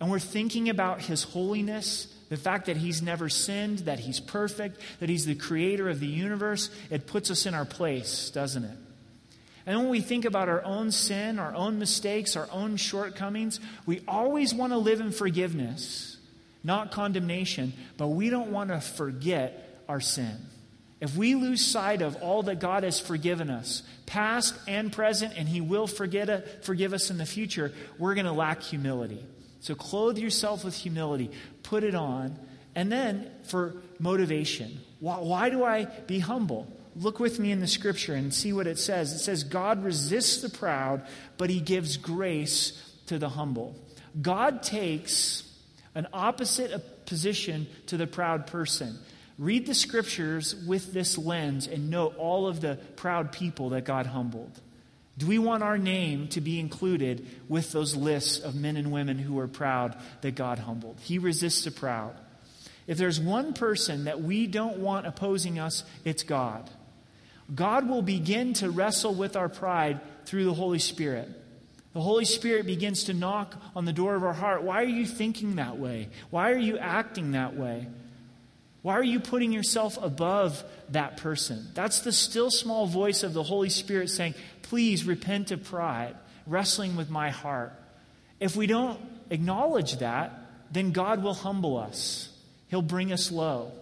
[0.00, 4.80] and we're thinking about His holiness, the fact that He's never sinned, that He's perfect,
[5.00, 8.78] that He's the creator of the universe, it puts us in our place, doesn't it?
[9.66, 14.00] And when we think about our own sin, our own mistakes, our own shortcomings, we
[14.08, 16.16] always want to live in forgiveness,
[16.64, 20.38] not condemnation, but we don't want to forget our sin.
[21.00, 25.48] If we lose sight of all that God has forgiven us, past and present, and
[25.48, 29.24] He will forget, forgive us in the future, we're going to lack humility.
[29.60, 31.30] So clothe yourself with humility,
[31.62, 32.38] put it on,
[32.74, 34.80] and then for motivation.
[35.00, 36.66] Why, why, do I be humble?
[36.96, 39.12] Look with me in the scripture and see what it says.
[39.12, 41.06] It says, God resists the proud,
[41.36, 43.76] but he gives grace to the humble.
[44.20, 45.44] God takes
[45.94, 48.98] an opposite position to the proud person.
[49.38, 54.06] Read the scriptures with this lens and note all of the proud people that God
[54.06, 54.60] humbled.
[55.16, 59.18] Do we want our name to be included with those lists of men and women
[59.18, 60.98] who are proud that God humbled?
[61.00, 62.14] He resists the proud.
[62.86, 66.70] If there's one person that we don't want opposing us, it's God.
[67.54, 71.28] God will begin to wrestle with our pride through the Holy Spirit.
[71.94, 74.62] The Holy Spirit begins to knock on the door of our heart.
[74.62, 76.08] Why are you thinking that way?
[76.30, 77.88] Why are you acting that way?
[78.88, 81.68] Why are you putting yourself above that person?
[81.74, 86.96] That's the still small voice of the Holy Spirit saying, Please repent of pride, wrestling
[86.96, 87.74] with my heart.
[88.40, 88.98] If we don't
[89.28, 90.32] acknowledge that,
[90.72, 92.30] then God will humble us,
[92.68, 93.72] He'll bring us low.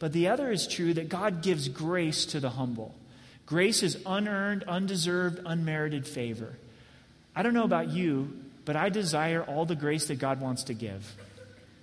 [0.00, 2.92] But the other is true that God gives grace to the humble.
[3.46, 6.58] Grace is unearned, undeserved, unmerited favor.
[7.36, 10.74] I don't know about you, but I desire all the grace that God wants to
[10.74, 11.14] give.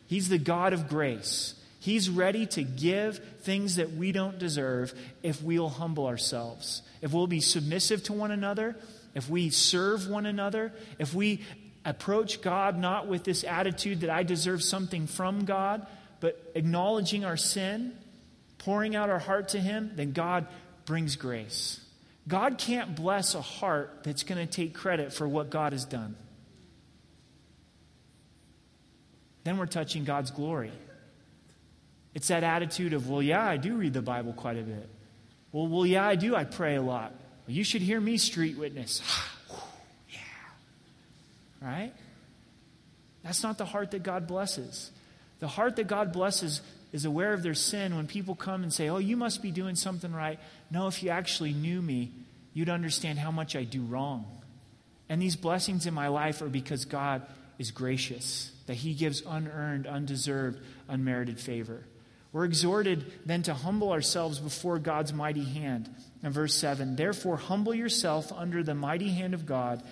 [0.07, 1.55] He's the God of grace.
[1.83, 7.27] He's ready to give things that we don't deserve if we'll humble ourselves, if we'll
[7.27, 8.77] be submissive to one another,
[9.13, 11.41] if we serve one another, if we
[11.83, 15.85] approach God not with this attitude that I deserve something from God,
[16.21, 17.91] but acknowledging our sin,
[18.59, 20.47] pouring out our heart to Him, then God
[20.85, 21.81] brings grace.
[22.29, 26.15] God can't bless a heart that's going to take credit for what God has done.
[29.43, 30.71] then we're touching God's glory.
[32.13, 34.89] It's that attitude of, well, yeah, I do read the Bible quite a bit.
[35.51, 36.35] Well, well, yeah, I do.
[36.35, 37.11] I pray a lot.
[37.47, 39.01] Well, you should hear me street witness.
[40.09, 40.19] yeah.
[41.61, 41.93] Right?
[43.23, 44.91] That's not the heart that God blesses.
[45.39, 48.89] The heart that God blesses is aware of their sin when people come and say,
[48.89, 50.39] Oh, you must be doing something right.
[50.69, 52.11] No, if you actually knew me,
[52.53, 54.25] you'd understand how much I do wrong.
[55.09, 57.23] And these blessings in my life are because God
[57.57, 61.83] is gracious, that He gives unearned, undeserved, unmerited favor.
[62.33, 65.87] We're exhorted then to humble ourselves before God's mighty hand.
[66.23, 69.83] In verse 7, therefore, humble yourself under the mighty hand of God,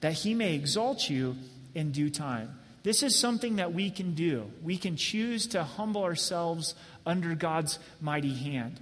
[0.00, 1.36] that He may exalt you
[1.74, 2.58] in due time.
[2.82, 4.50] This is something that we can do.
[4.62, 6.74] We can choose to humble ourselves
[7.06, 8.78] under God's mighty hand.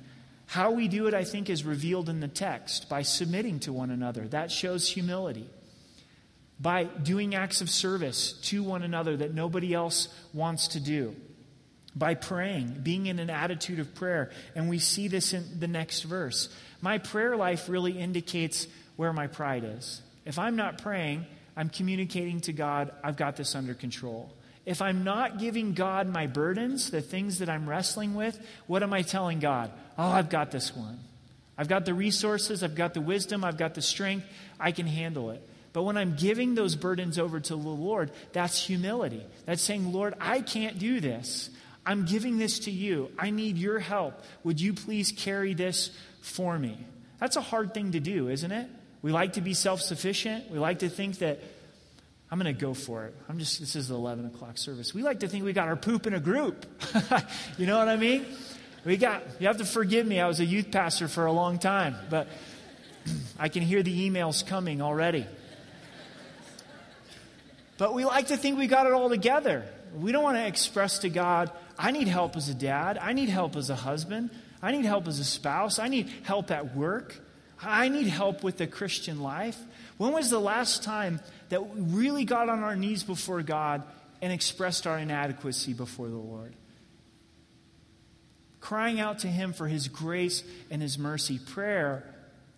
[0.47, 3.91] How we do it, I think, is revealed in the text by submitting to one
[3.91, 4.27] another.
[4.29, 5.49] That shows humility.
[6.61, 11.15] By doing acts of service to one another that nobody else wants to do.
[11.97, 14.31] By praying, being in an attitude of prayer.
[14.55, 16.49] And we see this in the next verse.
[16.81, 20.03] My prayer life really indicates where my pride is.
[20.25, 21.27] If I'm not praying,
[21.57, 24.33] I'm communicating to God, I've got this under control.
[24.67, 28.93] If I'm not giving God my burdens, the things that I'm wrestling with, what am
[28.93, 29.71] I telling God?
[29.99, 30.99] Oh, I've got this one.
[31.57, 34.27] I've got the resources, I've got the wisdom, I've got the strength,
[34.59, 35.47] I can handle it.
[35.73, 39.23] But when I'm giving those burdens over to the Lord, that's humility.
[39.45, 41.51] That's saying, Lord, I can't do this.
[41.87, 43.11] I'm giving this to you.
[43.19, 44.23] I need your help.
[44.43, 46.79] Would you please carry this for me?
[47.19, 48.69] That's a hard thing to do, isn't it?
[49.03, 50.51] We like to be self sufficient.
[50.51, 51.41] We like to think that
[52.31, 53.15] I'm going to go for it.
[53.29, 54.95] I'm just, this is the 11 o'clock service.
[54.95, 56.67] We like to think we got our poop in a group.
[57.59, 58.27] you know what I mean?
[58.85, 60.21] We got, you have to forgive me.
[60.21, 62.29] I was a youth pastor for a long time, but
[63.39, 65.27] I can hear the emails coming already.
[67.77, 69.65] But we like to think we got it all together.
[69.95, 72.99] We don't want to express to God, I need help as a dad.
[72.99, 74.31] I need help as a husband.
[74.63, 75.79] I need help as a spouse.
[75.79, 77.21] I need help at work.
[77.61, 79.59] I need help with the Christian life.
[79.97, 83.83] When was the last time that we really got on our knees before God
[84.23, 86.55] and expressed our inadequacy before the Lord?
[88.61, 91.39] Crying out to Him for His grace and His mercy.
[91.39, 92.05] Prayer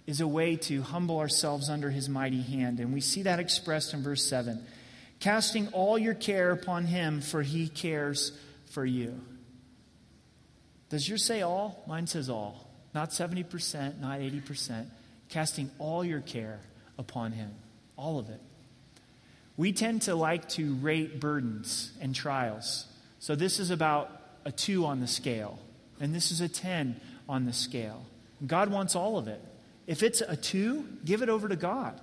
[0.07, 2.79] is a way to humble ourselves under His mighty hand.
[2.79, 4.65] And we see that expressed in verse 7
[5.19, 8.33] casting all your care upon Him, for He cares
[8.71, 9.21] for you.
[10.89, 11.83] Does yours say all?
[11.87, 12.69] Mine says all.
[12.95, 14.87] Not 70%, not 80%.
[15.29, 16.61] Casting all your care
[16.99, 17.51] upon Him.
[17.97, 18.41] All of it.
[19.57, 22.87] We tend to like to rate burdens and trials.
[23.19, 24.11] So this is about
[24.45, 25.59] a two on the scale,
[25.99, 28.05] and this is a 10 on the scale.
[28.47, 29.41] God wants all of it.
[29.87, 32.01] If it's a two, give it over to God.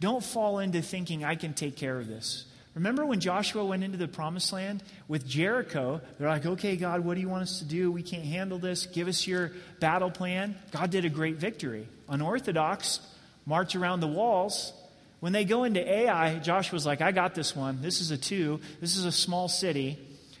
[0.00, 2.44] Don't fall into thinking, I can take care of this.
[2.78, 6.00] Remember when Joshua went into the promised land with Jericho?
[6.16, 7.90] They're like, okay, God, what do you want us to do?
[7.90, 8.86] We can't handle this.
[8.86, 10.54] Give us your battle plan.
[10.70, 11.88] God did a great victory.
[12.08, 13.00] Unorthodox,
[13.46, 14.72] march around the walls.
[15.18, 17.82] When they go into Ai, Joshua's like, I got this one.
[17.82, 18.60] This is a two.
[18.80, 19.98] This is a small city.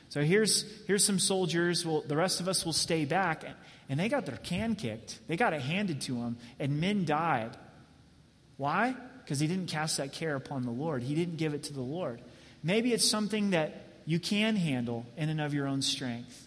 [0.08, 1.84] So here's, here's some soldiers.
[1.84, 3.42] Well, the rest of us will stay back.
[3.88, 5.18] And they got their can kicked.
[5.26, 7.56] They got it handed to them, and men died.
[8.58, 8.94] Why?
[9.24, 11.02] Because he didn't cast that care upon the Lord.
[11.02, 12.20] He didn't give it to the Lord.
[12.62, 16.46] Maybe it's something that you can handle in and of your own strength.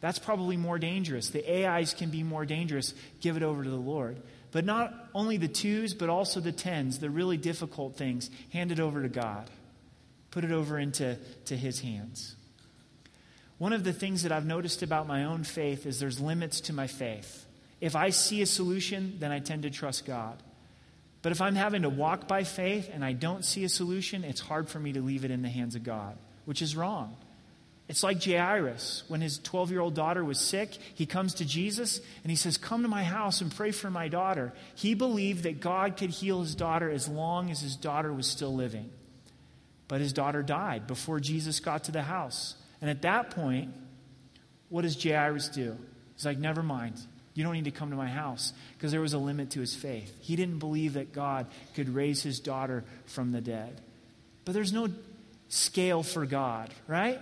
[0.00, 1.30] That's probably more dangerous.
[1.30, 2.94] The Ais can be more dangerous.
[3.20, 4.20] Give it over to the Lord.
[4.52, 8.80] But not only the twos, but also the tens, the really difficult things, hand it
[8.80, 9.50] over to God.
[10.30, 12.36] Put it over into to His hands.
[13.58, 16.72] One of the things that I've noticed about my own faith is there's limits to
[16.72, 17.46] my faith.
[17.80, 20.42] If I see a solution, then I tend to trust God.
[21.26, 24.40] But if I'm having to walk by faith and I don't see a solution, it's
[24.40, 27.16] hard for me to leave it in the hands of God, which is wrong.
[27.88, 29.02] It's like Jairus.
[29.08, 32.58] When his 12 year old daughter was sick, he comes to Jesus and he says,
[32.58, 34.52] Come to my house and pray for my daughter.
[34.76, 38.54] He believed that God could heal his daughter as long as his daughter was still
[38.54, 38.88] living.
[39.88, 42.54] But his daughter died before Jesus got to the house.
[42.80, 43.74] And at that point,
[44.68, 45.76] what does Jairus do?
[46.14, 47.00] He's like, Never mind.
[47.36, 49.76] You don't need to come to my house because there was a limit to his
[49.76, 50.10] faith.
[50.20, 53.78] He didn't believe that God could raise his daughter from the dead.
[54.46, 54.88] But there's no
[55.48, 57.20] scale for God, right?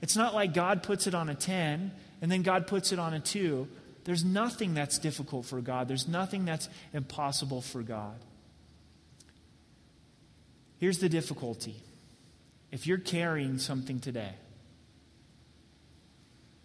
[0.00, 1.90] It's not like God puts it on a 10
[2.22, 3.66] and then God puts it on a 2.
[4.04, 8.14] There's nothing that's difficult for God, there's nothing that's impossible for God.
[10.78, 11.82] Here's the difficulty
[12.70, 14.34] if you're carrying something today,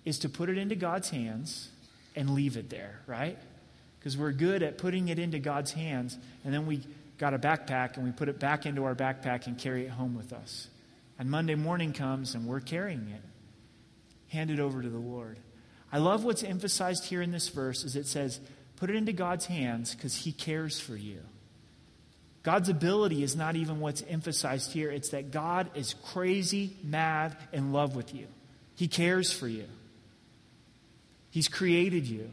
[0.05, 1.69] is to put it into God's hands
[2.15, 3.37] and leave it there, right?
[3.99, 6.81] Because we're good at putting it into God's hands, and then we
[7.21, 10.15] got a backpack and we put it back into our backpack and carry it home
[10.15, 10.67] with us.
[11.19, 13.21] And Monday morning comes and we're carrying it.
[14.29, 15.37] Hand it over to the Lord.
[15.91, 18.39] I love what's emphasized here in this verse is it says,
[18.77, 21.19] put it into God's hands because he cares for you.
[22.41, 24.89] God's ability is not even what's emphasized here.
[24.89, 28.25] It's that God is crazy, mad, in love with you.
[28.73, 29.65] He cares for you.
[31.31, 32.29] He's created you.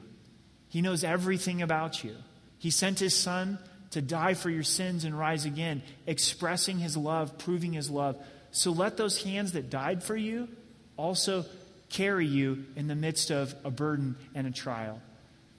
[0.69, 2.15] He knows everything about you.
[2.59, 3.59] He sent his son
[3.93, 8.17] to die for your sins and rise again, expressing his love, proving his love.
[8.51, 10.49] So let those hands that died for you
[10.97, 11.47] also
[11.89, 15.01] carry you in the midst of a burden and a trial.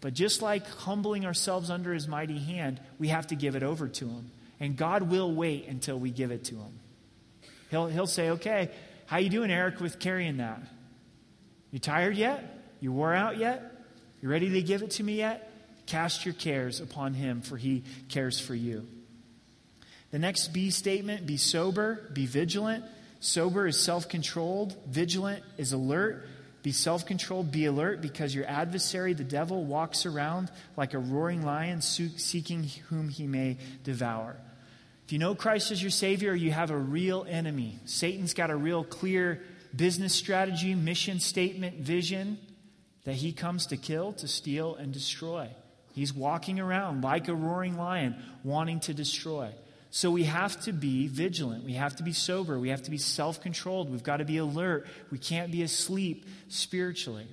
[0.01, 3.87] But just like humbling ourselves under his mighty hand, we have to give it over
[3.87, 4.31] to him.
[4.59, 6.79] And God will wait until we give it to him.
[7.71, 8.69] He'll, he'll say, okay,
[9.05, 10.61] how you doing, Eric, with carrying that?
[11.71, 12.58] You tired yet?
[12.79, 13.71] You wore out yet?
[14.21, 15.51] You ready to give it to me yet?
[15.85, 18.87] Cast your cares upon him, for he cares for you.
[20.11, 22.85] The next B statement be sober, be vigilant.
[23.19, 26.27] Sober is self controlled, vigilant is alert.
[26.61, 31.43] Be self controlled, be alert, because your adversary, the devil, walks around like a roaring
[31.43, 34.35] lion seeking whom he may devour.
[35.05, 37.79] If you know Christ as your Savior, you have a real enemy.
[37.85, 39.41] Satan's got a real clear
[39.75, 42.37] business strategy, mission statement, vision
[43.05, 45.49] that he comes to kill, to steal, and destroy.
[45.93, 49.51] He's walking around like a roaring lion, wanting to destroy.
[49.91, 51.65] So we have to be vigilant.
[51.65, 52.59] We have to be sober.
[52.59, 53.89] We have to be self controlled.
[53.89, 54.87] We've got to be alert.
[55.11, 57.27] We can't be asleep spiritually.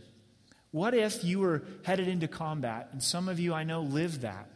[0.70, 2.88] What if you were headed into combat?
[2.92, 4.48] And some of you I know live that.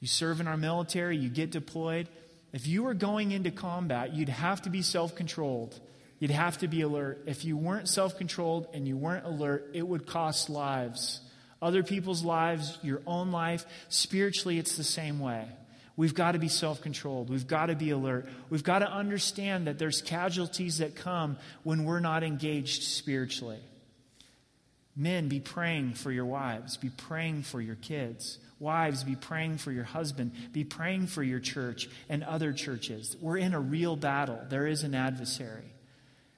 [0.00, 2.08] You serve in our military, you get deployed.
[2.52, 5.80] If you were going into combat, you'd have to be self controlled.
[6.18, 7.24] You'd have to be alert.
[7.26, 11.20] If you weren't self controlled and you weren't alert, it would cost lives.
[11.60, 13.66] Other people's lives, your own life.
[13.88, 15.46] Spiritually, it's the same way.
[15.96, 17.30] We've got to be self controlled.
[17.30, 18.28] We've got to be alert.
[18.50, 23.60] We've got to understand that there's casualties that come when we're not engaged spiritually.
[24.94, 28.38] Men, be praying for your wives, be praying for your kids.
[28.58, 33.14] Wives, be praying for your husband, be praying for your church and other churches.
[33.20, 35.75] We're in a real battle, there is an adversary.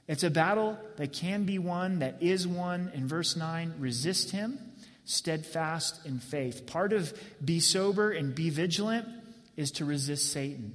[0.09, 2.90] It's a battle that can be won, that is won.
[2.94, 4.59] In verse 9, resist him,
[5.04, 6.66] steadfast in faith.
[6.66, 7.12] Part of
[7.44, 9.06] be sober and be vigilant
[9.54, 10.72] is to resist Satan.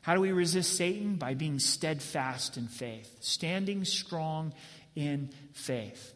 [0.00, 1.16] How do we resist Satan?
[1.16, 4.54] By being steadfast in faith, standing strong
[4.96, 6.14] in faith.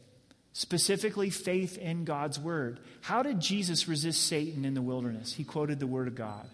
[0.55, 2.81] Specifically, faith in God's word.
[3.03, 5.35] How did Jesus resist Satan in the wilderness?
[5.35, 6.47] He quoted the word of God.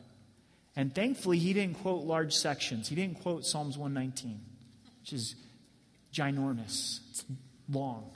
[0.74, 2.88] And thankfully, he didn't quote large sections.
[2.88, 4.40] He didn't quote Psalms 119,
[5.00, 5.36] which is
[6.12, 7.24] ginormous, it's
[7.68, 8.10] long.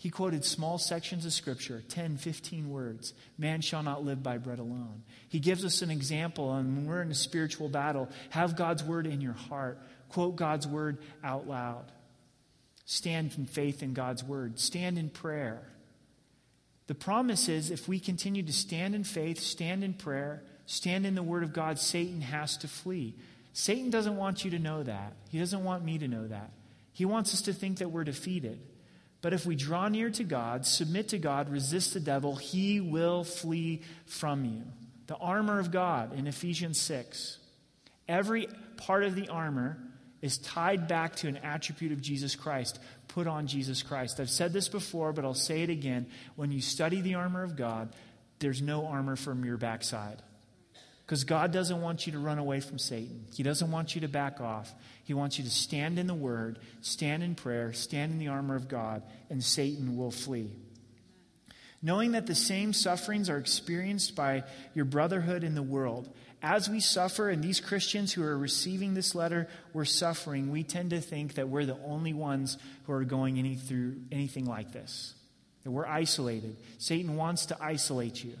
[0.00, 3.12] He quoted small sections of Scripture, 10, 15 words.
[3.36, 5.02] Man shall not live by bread alone.
[5.28, 9.06] He gives us an example, and when we're in a spiritual battle, have God's word
[9.06, 9.78] in your heart.
[10.08, 11.92] Quote God's word out loud.
[12.86, 14.58] Stand in faith in God's word.
[14.58, 15.70] Stand in prayer.
[16.86, 21.14] The promise is if we continue to stand in faith, stand in prayer, stand in
[21.14, 23.14] the word of God, Satan has to flee.
[23.52, 25.12] Satan doesn't want you to know that.
[25.28, 26.52] He doesn't want me to know that.
[27.00, 28.60] He wants us to think that we're defeated.
[29.22, 33.24] But if we draw near to God, submit to God, resist the devil, he will
[33.24, 34.64] flee from you.
[35.06, 37.38] The armor of God in Ephesians 6.
[38.06, 39.78] Every part of the armor
[40.20, 42.78] is tied back to an attribute of Jesus Christ.
[43.08, 44.20] Put on Jesus Christ.
[44.20, 46.06] I've said this before, but I'll say it again.
[46.36, 47.96] When you study the armor of God,
[48.40, 50.20] there's no armor from your backside.
[51.10, 53.24] Because God doesn't want you to run away from Satan.
[53.34, 54.72] He doesn't want you to back off.
[55.02, 58.54] He wants you to stand in the Word, stand in prayer, stand in the armor
[58.54, 60.52] of God, and Satan will flee.
[61.82, 66.08] Knowing that the same sufferings are experienced by your brotherhood in the world.
[66.42, 70.90] As we suffer, and these Christians who are receiving this letter were suffering, we tend
[70.90, 72.56] to think that we're the only ones
[72.86, 75.16] who are going any through anything like this.
[75.64, 76.56] That we're isolated.
[76.78, 78.36] Satan wants to isolate you.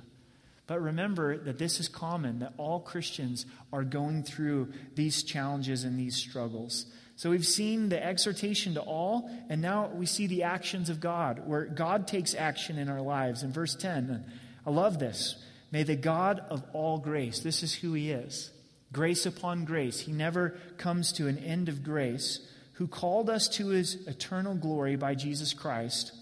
[0.70, 5.98] But remember that this is common, that all Christians are going through these challenges and
[5.98, 6.86] these struggles.
[7.16, 11.42] So we've seen the exhortation to all, and now we see the actions of God,
[11.44, 13.42] where God takes action in our lives.
[13.42, 14.24] In verse 10,
[14.64, 15.34] I love this.
[15.72, 18.52] May the God of all grace, this is who he is,
[18.92, 23.70] grace upon grace, he never comes to an end of grace, who called us to
[23.70, 26.12] his eternal glory by Jesus Christ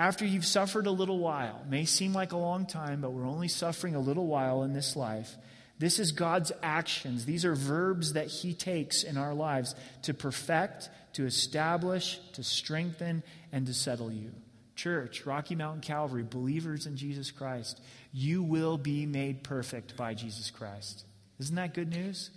[0.00, 3.48] after you've suffered a little while, may seem like a long time, but we're only
[3.48, 5.36] suffering a little while in this life.
[5.78, 7.26] This is God's actions.
[7.26, 9.74] These are verbs that He takes in our lives
[10.04, 13.22] to perfect, to establish, to strengthen,
[13.52, 14.32] and to settle you.
[14.74, 17.78] Church, Rocky Mountain Calvary, believers in Jesus Christ,
[18.10, 21.04] you will be made perfect by Jesus Christ.
[21.38, 22.30] Isn't that good news?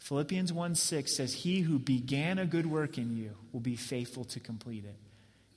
[0.00, 4.24] Philippians 1 6 says, He who began a good work in you will be faithful
[4.24, 4.96] to complete it.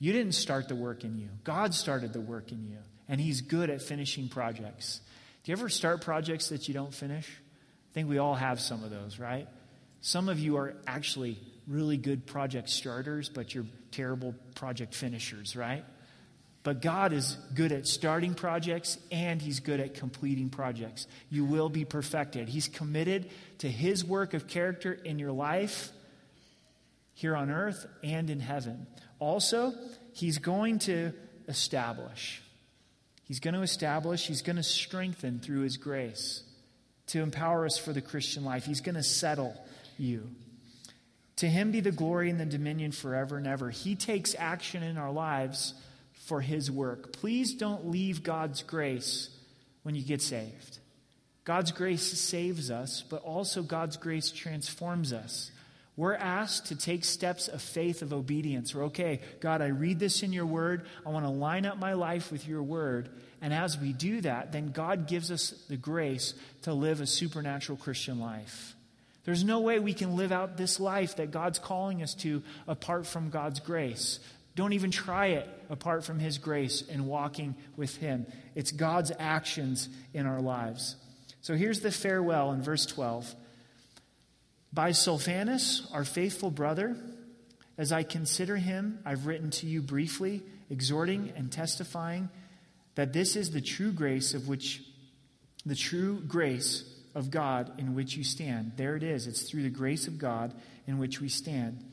[0.04, 2.76] You didn't start the work in you, God started the work in you,
[3.08, 5.00] and He's good at finishing projects.
[5.42, 7.26] Do you ever start projects that you don't finish?
[7.26, 9.48] I think we all have some of those, right?
[10.02, 15.86] Some of you are actually really good project starters, but you're terrible project finishers, right?
[16.64, 21.06] But God is good at starting projects and He's good at completing projects.
[21.30, 22.50] You will be perfected.
[22.50, 23.30] He's committed
[23.60, 25.93] to His work of character in your life
[27.14, 28.86] here on earth and in heaven.
[29.18, 29.72] Also,
[30.12, 31.12] He's going to
[31.48, 32.42] establish.
[33.24, 36.42] He's going to establish, He's going to strengthen through His grace
[37.08, 38.64] to empower us for the Christian life.
[38.64, 39.54] He's going to settle
[39.98, 40.28] you.
[41.36, 43.70] To Him be the glory and the dominion forever and ever.
[43.70, 45.74] He takes action in our lives
[46.24, 47.12] for his work.
[47.12, 49.28] Please don't leave God's grace
[49.82, 50.78] when you get saved.
[51.44, 55.50] God's grace saves us, but also God's grace transforms us.
[55.96, 58.74] We're asked to take steps of faith, of obedience.
[58.74, 60.86] We're okay, God, I read this in your word.
[61.06, 63.10] I want to line up my life with your word.
[63.40, 67.78] And as we do that, then God gives us the grace to live a supernatural
[67.78, 68.74] Christian life.
[69.24, 73.06] There's no way we can live out this life that God's calling us to apart
[73.06, 74.18] from God's grace.
[74.56, 78.26] Don't even try it apart from His grace and walking with Him.
[78.54, 80.96] It's God's actions in our lives.
[81.40, 83.34] So here's the farewell in verse 12.
[84.74, 86.96] By Silvanus, our faithful brother,
[87.78, 92.28] as I consider him, I've written to you briefly, exhorting and testifying
[92.96, 94.82] that this is the true grace of which,
[95.64, 96.82] the true grace
[97.14, 98.72] of God in which you stand.
[98.76, 99.28] There it is.
[99.28, 100.52] It's through the grace of God
[100.88, 101.84] in which we stand.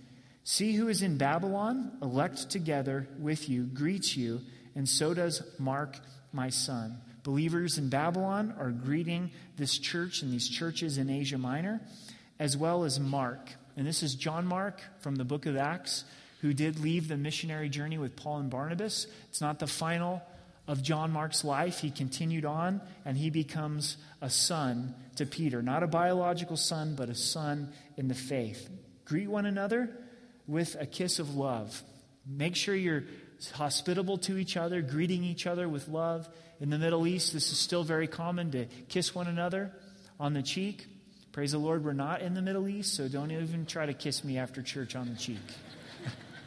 [0.43, 4.41] See who is in Babylon, elect together with you, greets you,
[4.73, 5.99] and so does Mark,
[6.33, 6.97] my son.
[7.21, 11.79] Believers in Babylon are greeting this church and these churches in Asia Minor,
[12.41, 13.51] as well as Mark.
[13.77, 16.05] And this is John Mark from the book of Acts,
[16.41, 19.05] who did leave the missionary journey with Paul and Barnabas.
[19.29, 20.23] It's not the final
[20.67, 21.81] of John Mark's life.
[21.81, 25.61] He continued on, and he becomes a son to Peter.
[25.61, 28.67] Not a biological son, but a son in the faith.
[29.05, 29.91] Greet one another
[30.47, 31.83] with a kiss of love.
[32.25, 33.03] Make sure you're
[33.53, 36.27] hospitable to each other, greeting each other with love.
[36.59, 39.71] In the Middle East, this is still very common to kiss one another
[40.19, 40.87] on the cheek.
[41.31, 44.21] Praise the Lord, we're not in the Middle East, so don't even try to kiss
[44.21, 45.39] me after church on the cheek.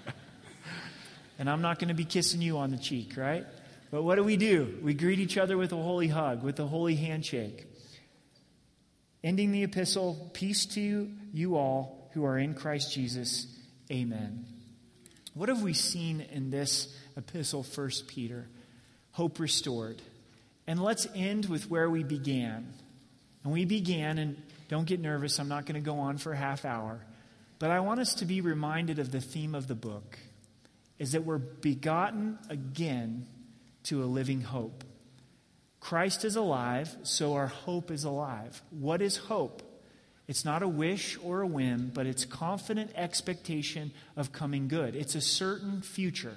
[1.39, 3.47] and I'm not going to be kissing you on the cheek, right?
[3.91, 4.78] But what do we do?
[4.82, 7.66] We greet each other with a holy hug, with a holy handshake.
[9.22, 13.47] Ending the epistle, peace to you all who are in Christ Jesus.
[13.91, 14.45] Amen.
[15.32, 18.49] What have we seen in this epistle, First Peter?
[19.12, 20.03] Hope restored.
[20.66, 22.74] And let's end with where we began.
[23.45, 24.43] And we began, and
[24.74, 26.98] don't get nervous, I'm not going to go on for a half hour.
[27.60, 30.18] But I want us to be reminded of the theme of the book
[30.98, 33.28] is that we're begotten again
[33.84, 34.82] to a living hope.
[35.78, 38.62] Christ is alive, so our hope is alive.
[38.70, 39.62] What is hope?
[40.26, 44.96] It's not a wish or a whim, but it's confident expectation of coming good.
[44.96, 46.34] It's a certain future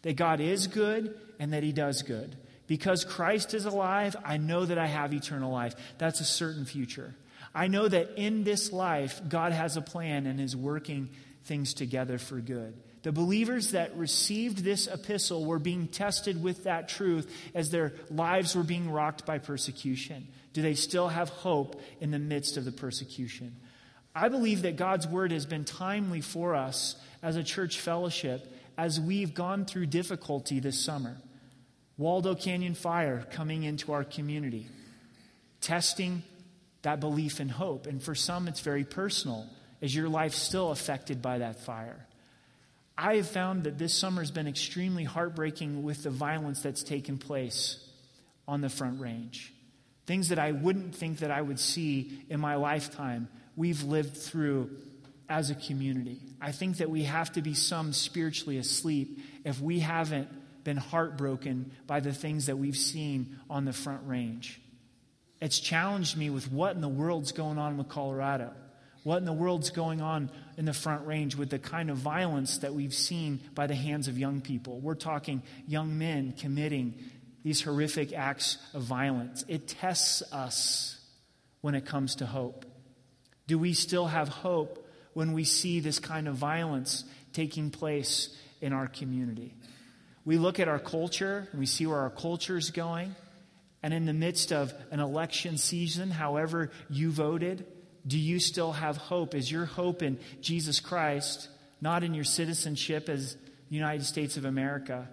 [0.00, 2.36] that God is good and that He does good.
[2.66, 5.74] Because Christ is alive, I know that I have eternal life.
[5.98, 7.14] That's a certain future.
[7.54, 11.10] I know that in this life, God has a plan and is working
[11.44, 12.74] things together for good.
[13.02, 18.54] The believers that received this epistle were being tested with that truth as their lives
[18.54, 20.28] were being rocked by persecution.
[20.52, 23.56] Do they still have hope in the midst of the persecution?
[24.14, 28.46] I believe that God's word has been timely for us as a church fellowship
[28.76, 31.16] as we've gone through difficulty this summer.
[31.96, 34.68] Waldo Canyon fire coming into our community,
[35.60, 36.22] testing
[36.82, 37.86] that belief and hope.
[37.86, 39.46] And for some, it's very personal.
[39.80, 42.06] Is your life still affected by that fire?
[42.96, 47.16] I have found that this summer has been extremely heartbreaking with the violence that's taken
[47.16, 47.82] place
[48.46, 49.52] on the Front Range.
[50.06, 54.70] Things that I wouldn't think that I would see in my lifetime, we've lived through
[55.30, 56.20] as a community.
[56.40, 60.28] I think that we have to be some spiritually asleep if we haven't
[60.64, 64.60] been heartbroken by the things that we've seen on the Front Range.
[65.40, 68.52] It's challenged me with what in the world's going on with Colorado.
[69.02, 72.58] What in the world's going on in the Front Range with the kind of violence
[72.58, 74.78] that we've seen by the hands of young people?
[74.78, 77.02] We're talking young men committing
[77.42, 79.44] these horrific acts of violence.
[79.48, 80.98] It tests us
[81.62, 82.66] when it comes to hope.
[83.46, 88.74] Do we still have hope when we see this kind of violence taking place in
[88.74, 89.54] our community?
[90.26, 93.14] We look at our culture and we see where our culture is going.
[93.82, 97.66] And in the midst of an election season, however you voted,
[98.06, 99.34] do you still have hope?
[99.34, 101.48] Is your hope in Jesus Christ,
[101.80, 105.08] not in your citizenship as the United States of America?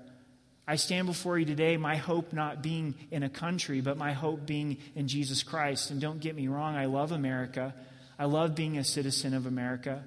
[0.67, 4.45] I stand before you today, my hope not being in a country, but my hope
[4.45, 5.91] being in Jesus Christ.
[5.91, 7.73] And don't get me wrong, I love America.
[8.19, 10.03] I love being a citizen of America.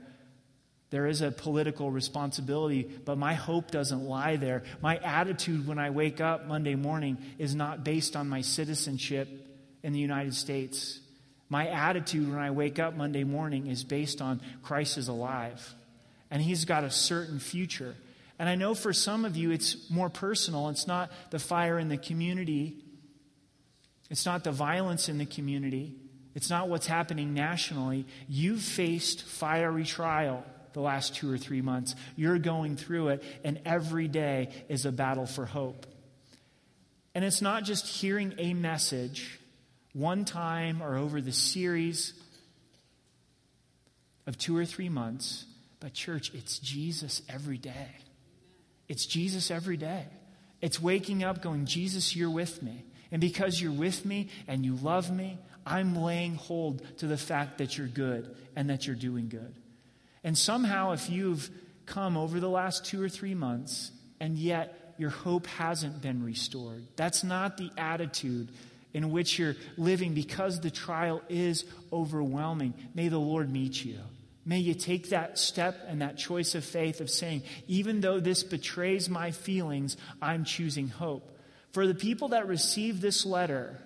[0.90, 4.64] There is a political responsibility, but my hope doesn't lie there.
[4.82, 9.28] My attitude when I wake up Monday morning is not based on my citizenship
[9.84, 10.98] in the United States.
[11.48, 15.74] My attitude when I wake up Monday morning is based on Christ is alive,
[16.28, 17.94] and He's got a certain future.
[18.40, 20.70] And I know for some of you it's more personal.
[20.70, 22.78] It's not the fire in the community,
[24.10, 25.94] it's not the violence in the community,
[26.34, 28.06] it's not what's happening nationally.
[28.28, 31.94] You've faced fiery trial the last two or three months.
[32.16, 35.86] You're going through it, and every day is a battle for hope.
[37.14, 39.38] And it's not just hearing a message
[39.92, 42.14] one time or over the series
[44.26, 45.44] of two or three months,
[45.80, 47.88] but church, it's Jesus every day.
[48.88, 50.04] It's Jesus every day.
[50.60, 52.84] It's waking up going, Jesus, you're with me.
[53.10, 57.58] And because you're with me and you love me, I'm laying hold to the fact
[57.58, 59.54] that you're good and that you're doing good.
[60.22, 61.48] And somehow, if you've
[61.86, 63.90] come over the last two or three months
[64.20, 68.48] and yet your hope hasn't been restored, that's not the attitude
[68.92, 72.74] in which you're living because the trial is overwhelming.
[72.94, 73.98] May the Lord meet you.
[74.44, 78.42] May you take that step and that choice of faith of saying, even though this
[78.42, 81.38] betrays my feelings, I'm choosing hope.
[81.72, 83.80] For the people that received this letter,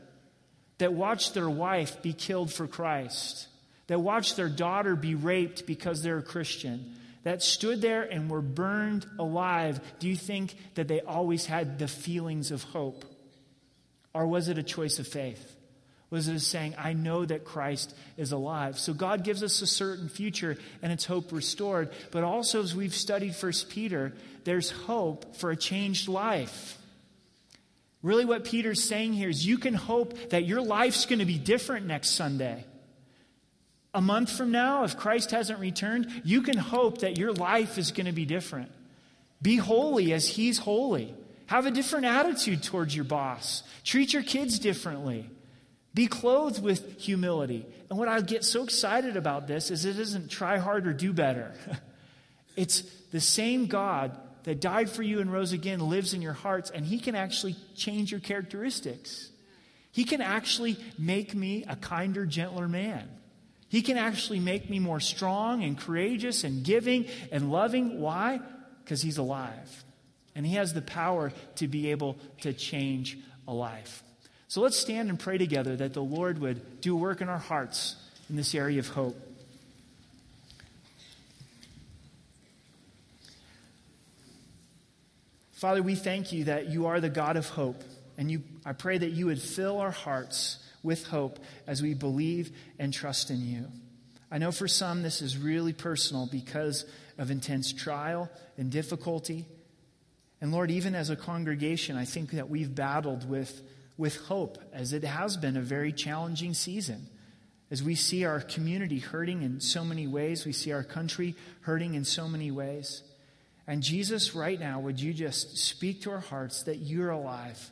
[0.78, 3.48] that watched their wife be killed for Christ,
[3.86, 8.42] that watched their daughter be raped because they're a Christian, that stood there and were
[8.42, 13.04] burned alive, do you think that they always had the feelings of hope?
[14.12, 15.56] Or was it a choice of faith?
[16.10, 18.78] Was it a saying, I know that Christ is alive?
[18.78, 21.90] So God gives us a certain future and it's hope restored.
[22.12, 24.12] But also, as we've studied First Peter,
[24.44, 26.78] there's hope for a changed life.
[28.02, 31.38] Really, what Peter's saying here is you can hope that your life's going to be
[31.38, 32.64] different next Sunday.
[33.94, 37.92] A month from now, if Christ hasn't returned, you can hope that your life is
[37.92, 38.72] going to be different.
[39.40, 41.14] Be holy as He's holy.
[41.46, 43.62] Have a different attitude towards your boss.
[43.84, 45.30] Treat your kids differently.
[45.94, 47.64] Be clothed with humility.
[47.88, 51.12] And what I get so excited about this is it isn't try harder, or do
[51.12, 51.52] better.
[52.56, 52.80] it's
[53.12, 56.84] the same God that died for you and rose again lives in your hearts, and
[56.84, 59.30] He can actually change your characteristics.
[59.92, 63.08] He can actually make me a kinder, gentler man.
[63.74, 68.00] He can actually make me more strong and courageous and giving and loving.
[68.00, 68.38] Why?
[68.84, 69.84] Because He's alive.
[70.36, 73.18] And He has the power to be able to change
[73.48, 74.04] a life.
[74.46, 77.96] So let's stand and pray together that the Lord would do work in our hearts
[78.30, 79.16] in this area of hope.
[85.54, 87.82] Father, we thank you that you are the God of hope.
[88.16, 92.50] And you, I pray that you would fill our hearts with hope as we believe
[92.78, 93.66] and trust in you.
[94.30, 96.84] I know for some this is really personal because
[97.18, 99.46] of intense trial and difficulty.
[100.40, 103.62] And Lord, even as a congregation, I think that we've battled with,
[103.96, 107.08] with hope as it has been a very challenging season.
[107.70, 111.94] As we see our community hurting in so many ways, we see our country hurting
[111.94, 113.02] in so many ways.
[113.66, 117.70] And Jesus, right now, would you just speak to our hearts that you're alive,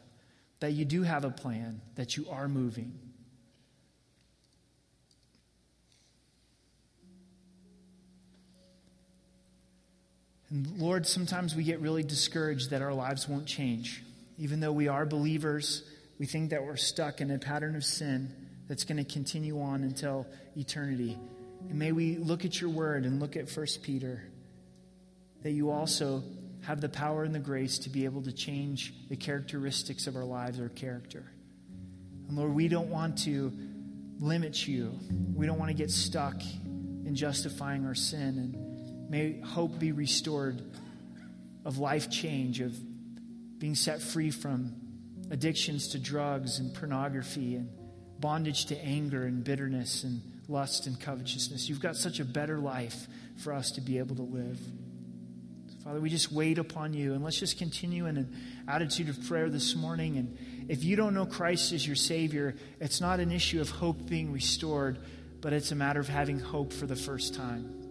[0.60, 2.98] that you do have a plan, that you are moving.
[10.52, 14.04] And Lord, sometimes we get really discouraged that our lives won't change.
[14.36, 15.82] Even though we are believers,
[16.18, 18.30] we think that we're stuck in a pattern of sin
[18.68, 21.18] that's going to continue on until eternity.
[21.70, 24.24] And may we look at your word and look at 1 Peter,
[25.42, 26.22] that you also
[26.60, 30.24] have the power and the grace to be able to change the characteristics of our
[30.24, 31.24] lives, our character.
[32.28, 33.52] And Lord, we don't want to
[34.20, 34.98] limit you.
[35.34, 38.38] We don't want to get stuck in justifying our sin.
[38.38, 38.71] And
[39.12, 40.62] may hope be restored
[41.66, 42.74] of life change, of
[43.58, 44.74] being set free from
[45.30, 47.68] addictions to drugs and pornography and
[48.18, 51.68] bondage to anger and bitterness and lust and covetousness.
[51.68, 53.06] You've got such a better life
[53.36, 54.58] for us to be able to live.
[55.84, 57.12] Father, we just wait upon you.
[57.12, 58.34] And let's just continue in an
[58.66, 60.16] attitude of prayer this morning.
[60.16, 64.08] And if you don't know Christ as your Savior, it's not an issue of hope
[64.08, 65.00] being restored,
[65.42, 67.81] but it's a matter of having hope for the first time.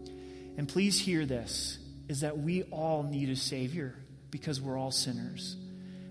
[0.57, 3.95] And please hear this is that we all need a Savior
[4.31, 5.55] because we're all sinners.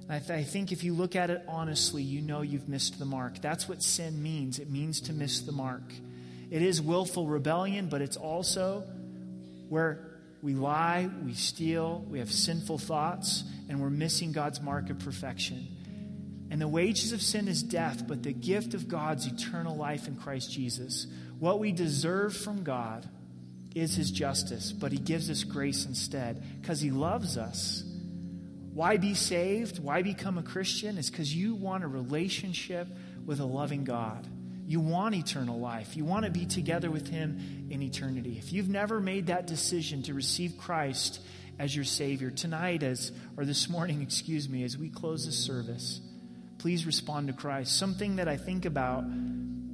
[0.08, 3.04] I, th- I, think if you look at it honestly, you know you've missed the
[3.04, 3.40] mark.
[3.40, 4.58] That's what sin means.
[4.58, 5.84] It means to miss the mark.
[6.50, 8.84] It is willful rebellion, but it's also
[9.68, 14.98] where we lie, we steal, we have sinful thoughts, and we're missing God's mark of
[14.98, 15.68] perfection.
[16.50, 20.16] And the wages of sin is death, but the gift of God's eternal life in
[20.16, 21.06] Christ Jesus.
[21.38, 23.08] What we deserve from God
[23.74, 27.84] is his justice, but he gives us grace instead because he loves us.
[28.72, 29.78] Why be saved?
[29.78, 30.98] Why become a Christian?
[30.98, 32.88] Is because you want a relationship
[33.26, 34.26] with a loving God.
[34.66, 35.96] You want eternal life.
[35.96, 38.36] You want to be together with him in eternity.
[38.38, 41.20] If you've never made that decision to receive Christ
[41.58, 46.00] as your Savior, tonight, as or this morning, excuse me, as we close this service,
[46.58, 47.76] please respond to Christ.
[47.76, 49.04] Something that I think about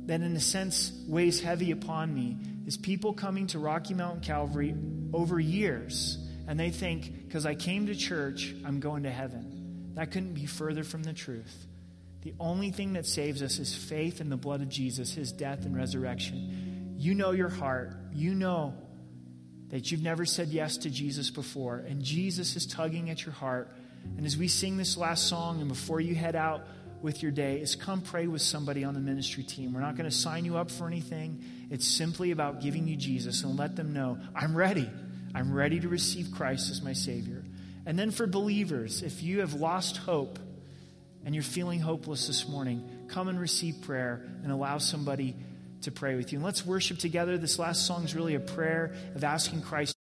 [0.06, 4.74] that, in a sense, weighs heavy upon me is people coming to Rocky Mountain Calvary
[5.12, 9.92] over years and they think, because I came to church, I'm going to heaven.
[9.94, 11.66] That couldn't be further from the truth.
[12.22, 15.64] The only thing that saves us is faith in the blood of Jesus, his death
[15.64, 16.94] and resurrection.
[16.96, 17.96] You know your heart.
[18.12, 18.74] You know
[19.68, 23.72] that you've never said yes to Jesus before, and Jesus is tugging at your heart.
[24.16, 26.64] And as we sing this last song, and before you head out
[27.02, 29.72] with your day, is come pray with somebody on the ministry team.
[29.72, 31.44] We're not going to sign you up for anything.
[31.70, 34.88] It's simply about giving you Jesus and let them know, I'm ready.
[35.34, 37.44] I'm ready to receive Christ as my Savior.
[37.84, 40.38] And then for believers, if you have lost hope
[41.24, 45.36] and you're feeling hopeless this morning, come and receive prayer and allow somebody
[45.82, 46.38] to pray with you.
[46.38, 47.38] And let's worship together.
[47.38, 49.94] This last song is really a prayer of asking Christ.